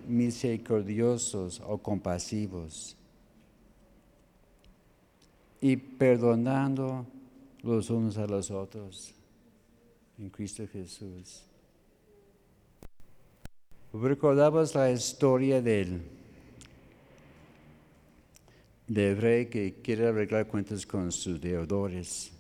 [0.07, 2.95] misericordiosos o compasivos.
[5.59, 7.05] Y perdonando
[7.63, 9.13] los unos a los otros
[10.17, 11.43] en Cristo Jesús.
[13.93, 16.01] Recordabas la historia del,
[18.87, 22.31] rey que quiere arreglar cuentas con sus deudores.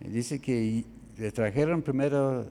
[0.00, 0.84] Dice que
[1.16, 2.46] le trajeron primero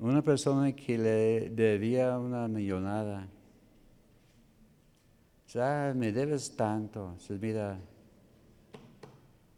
[0.00, 3.28] una persona que le debía una millonada.
[5.46, 7.14] Sea, me debes tanto.
[7.18, 7.78] Se mira,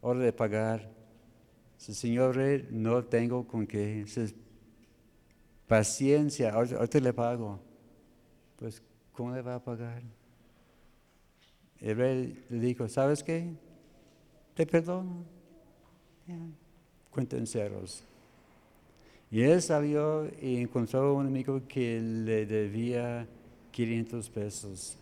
[0.00, 0.88] hora de pagar.
[1.78, 4.04] Señor rey, no tengo con qué.
[5.66, 7.60] Paciencia, ahorita le pago.
[8.56, 8.82] Pues,
[9.12, 10.02] ¿cómo le va a pagar?
[11.80, 13.52] El rey le dijo, ¿sabes qué?
[14.54, 15.24] Te perdono.
[16.26, 17.38] Yeah.
[17.38, 18.02] en ceros.
[19.30, 23.26] Y él salió y encontró a un amigo que le debía
[23.72, 24.98] 500 pesos.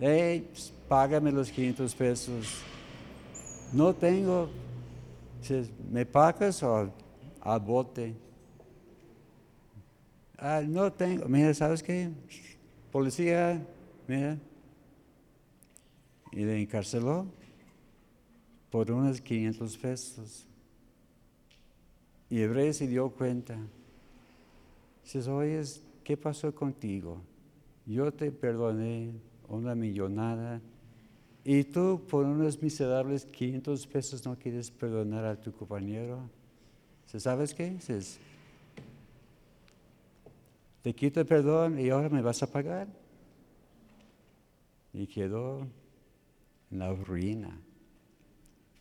[0.00, 2.62] Hey, pues, págame los 500 pesos.
[3.72, 4.48] No tengo.
[5.90, 6.90] ¿Me pagas o
[7.40, 8.14] al bote?
[10.38, 12.08] Ah, no tengo, mira, ¿sabes qué?
[12.90, 13.62] Policía,
[14.08, 14.38] mira.
[16.32, 17.26] Y le encarceló
[18.70, 20.46] por unos 500 pesos.
[22.30, 23.58] Y el rey se dio cuenta.
[25.02, 25.60] Dices, oye,
[26.04, 27.20] ¿qué pasó contigo?
[27.84, 29.10] Yo te perdoné
[29.48, 30.60] una millonada
[31.44, 36.20] y tú por unos miserables 500 pesos no quieres perdonar a tu compañero.
[37.06, 37.70] ¿Sabes qué?
[37.70, 38.20] Dices,
[40.82, 42.86] te quito el perdón y ahora me vas a pagar.
[44.92, 45.66] Y quedó
[46.70, 47.58] en la ruina.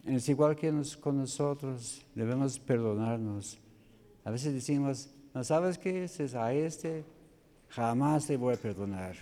[0.06, 3.58] Es igual que con nosotros, debemos perdonarnos.
[4.24, 6.04] A veces decimos, ¿no sabes qué?
[6.04, 7.04] es a este
[7.70, 9.16] jamás te voy a perdonar.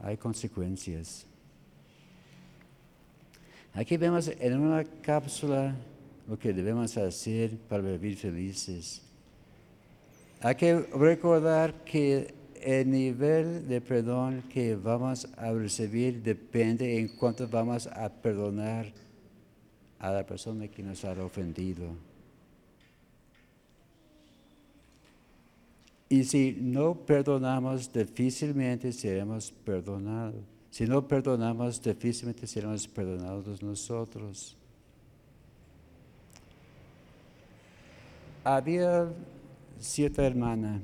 [0.00, 1.26] Hay consecuencias.
[3.74, 5.74] Aquí vemos en una cápsula
[6.28, 9.02] lo que debemos hacer para vivir felices.
[10.40, 17.48] Hay que recordar que el nivel de perdón que vamos a recibir depende en cuánto
[17.48, 18.92] vamos a perdonar
[19.98, 21.94] a la persona que nos ha ofendido.
[26.08, 30.42] Y si no perdonamos, difícilmente seremos perdonados.
[30.70, 34.56] Si no perdonamos, difícilmente seremos perdonados nosotros.
[38.44, 39.10] Había
[39.78, 40.80] cierta hermana,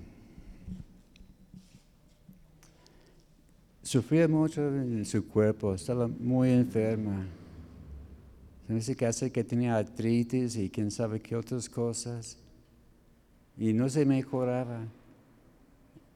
[3.95, 7.25] sufría mucho en su cuerpo, estaba muy enferma.
[8.69, 12.37] En ese caso que tenía artritis y quién sabe qué otras cosas.
[13.57, 14.81] Y no se mejoraba.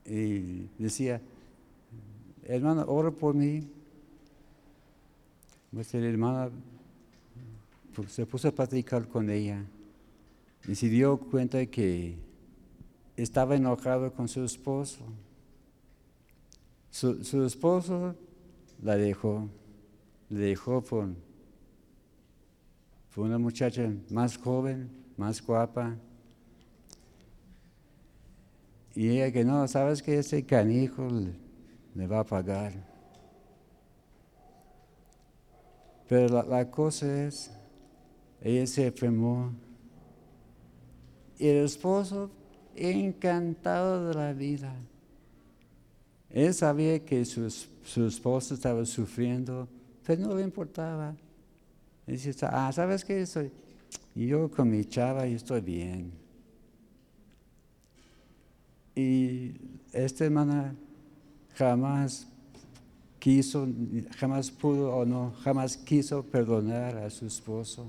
[0.05, 1.21] Y decía,
[2.43, 3.65] hermano, ora por mí.
[5.93, 6.51] El hermano
[7.95, 9.63] pues, se puso a platicar con ella
[10.67, 12.15] y se dio cuenta que
[13.15, 14.99] estaba enojado con su esposo.
[16.91, 18.15] Su, esposo
[18.81, 19.47] la dejó,
[20.29, 21.09] le dejó por,
[23.15, 25.97] una muchacha más joven, más guapa.
[28.95, 31.07] Y ella que no, sabes que ese canijo
[31.95, 32.73] le, va a pagar.
[36.07, 37.51] Pero la, la cosa es,
[38.41, 39.51] ella se enfermó
[41.37, 42.29] y el esposo
[42.75, 44.73] encantado de la vida.
[46.31, 49.67] Él sabía que su, su esposa estaba sufriendo,
[50.05, 51.15] pero no le importaba.
[52.05, 53.21] Él decía, ah, ¿sabes qué?
[53.21, 53.51] Estoy?
[54.15, 56.11] Yo con mi chava, yo estoy bien.
[58.95, 59.53] Y
[59.93, 60.75] esta hermana
[61.55, 62.27] jamás
[63.19, 63.67] quiso,
[64.17, 67.85] jamás pudo o no, jamás quiso perdonar a su esposo.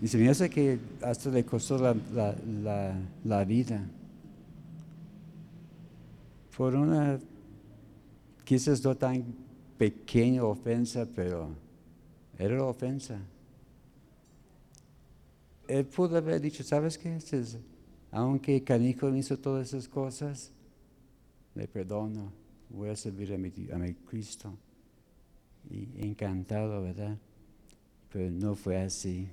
[0.00, 3.84] Y se me hace que hasta le costó la, vida.
[6.56, 7.18] Por una,
[8.44, 9.24] quizás no tan
[9.78, 11.50] pequeña ofensa, pero
[12.38, 13.18] era ofensa.
[15.68, 17.18] Él pudo haber dicho, ¿sabes qué?
[18.10, 20.52] Aunque Canico hizo todas esas cosas,
[21.54, 22.32] le perdono,
[22.68, 24.52] voy a servir a mi Cristo.
[25.70, 27.16] Y encantado, ¿verdad?
[28.12, 29.28] Pero no fue así.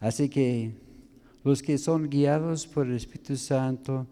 [0.00, 0.72] Así que
[1.44, 4.06] los que son guiados por el Espíritu Santo,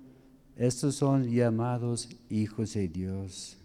[0.57, 3.57] estos son llamados hijos de Dios.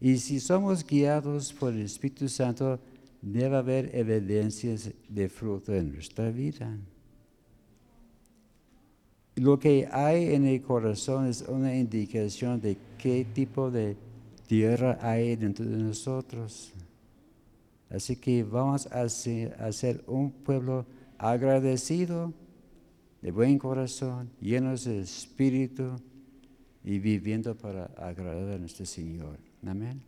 [0.00, 2.78] Y si somos guiados por el Espíritu Santo,
[3.20, 6.76] debe haber evidencias de fruto en nuestra vida.
[9.36, 13.96] Lo que hay en el corazón es una indicación de qué tipo de
[14.46, 16.72] tierra hay dentro de nosotros.
[17.90, 20.86] Así que vamos a ser, un pueblo
[21.16, 22.32] agradecido,
[23.22, 25.96] de buen corazón, llenos de espíritu
[26.84, 29.38] y viviendo para agradar a nuestro Señor.
[29.66, 30.00] Amén.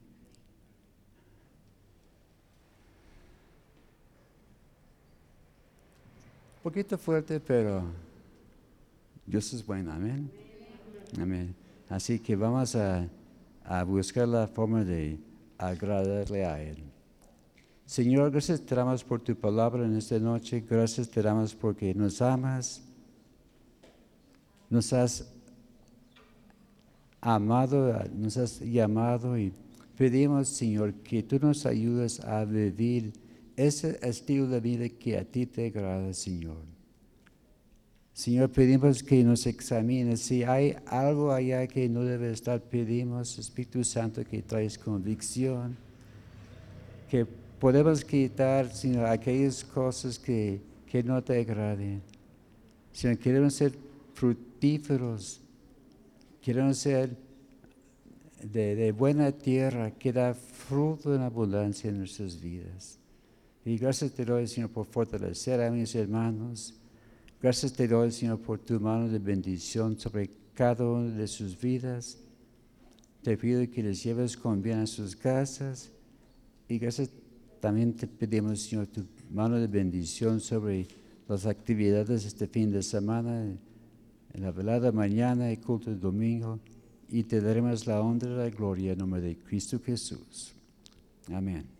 [6.56, 7.82] Un poquito fuerte, pero
[9.26, 9.92] Dios es bueno.
[9.92, 10.30] Amén.
[11.18, 11.54] Amén.
[11.88, 13.08] Así que vamos a,
[13.64, 15.18] a buscar la forma de
[15.58, 16.76] agradarle a Él.
[17.86, 20.64] Señor, gracias te damos por tu palabra en esta noche.
[20.68, 22.82] Gracias te damos porque nos amas.
[24.68, 25.26] Nos has
[27.20, 29.52] amado, nos has llamado y
[29.96, 33.12] pedimos, Señor, que tú nos ayudes a vivir
[33.56, 36.70] ese estilo de vida que a ti te agrada, Señor.
[38.12, 40.20] Señor, pedimos que nos examines.
[40.20, 45.76] Si hay algo allá que no debe estar, pedimos, Espíritu Santo, que traes convicción,
[47.08, 47.24] que
[47.58, 50.60] podemos quitar sino aquellas cosas que,
[51.04, 52.02] no te agraden.
[52.92, 53.72] Sino queremos ser
[54.12, 55.40] fructíferos,
[56.40, 57.16] queremos ser
[58.42, 62.98] de, buena tierra que da fruto en abundancia en nuestras vidas.
[63.64, 66.74] Y gracias te doy, Señor, por fortalecer a mis hermanos.
[67.42, 72.18] Gracias te doy, Señor, por tu mano de bendición sobre cada una de sus vidas.
[73.22, 75.90] Te pido que les lleves con bien a sus casas.
[76.68, 77.10] Y gracias
[77.60, 80.88] también te pedimos, Señor, tu mano de bendición sobre
[81.28, 83.54] las actividades este fin de semana,
[84.32, 86.60] en la velada mañana y culto el domingo,
[87.08, 90.54] y te daremos la honra y la gloria en nombre de Cristo Jesús.
[91.32, 91.79] Amén.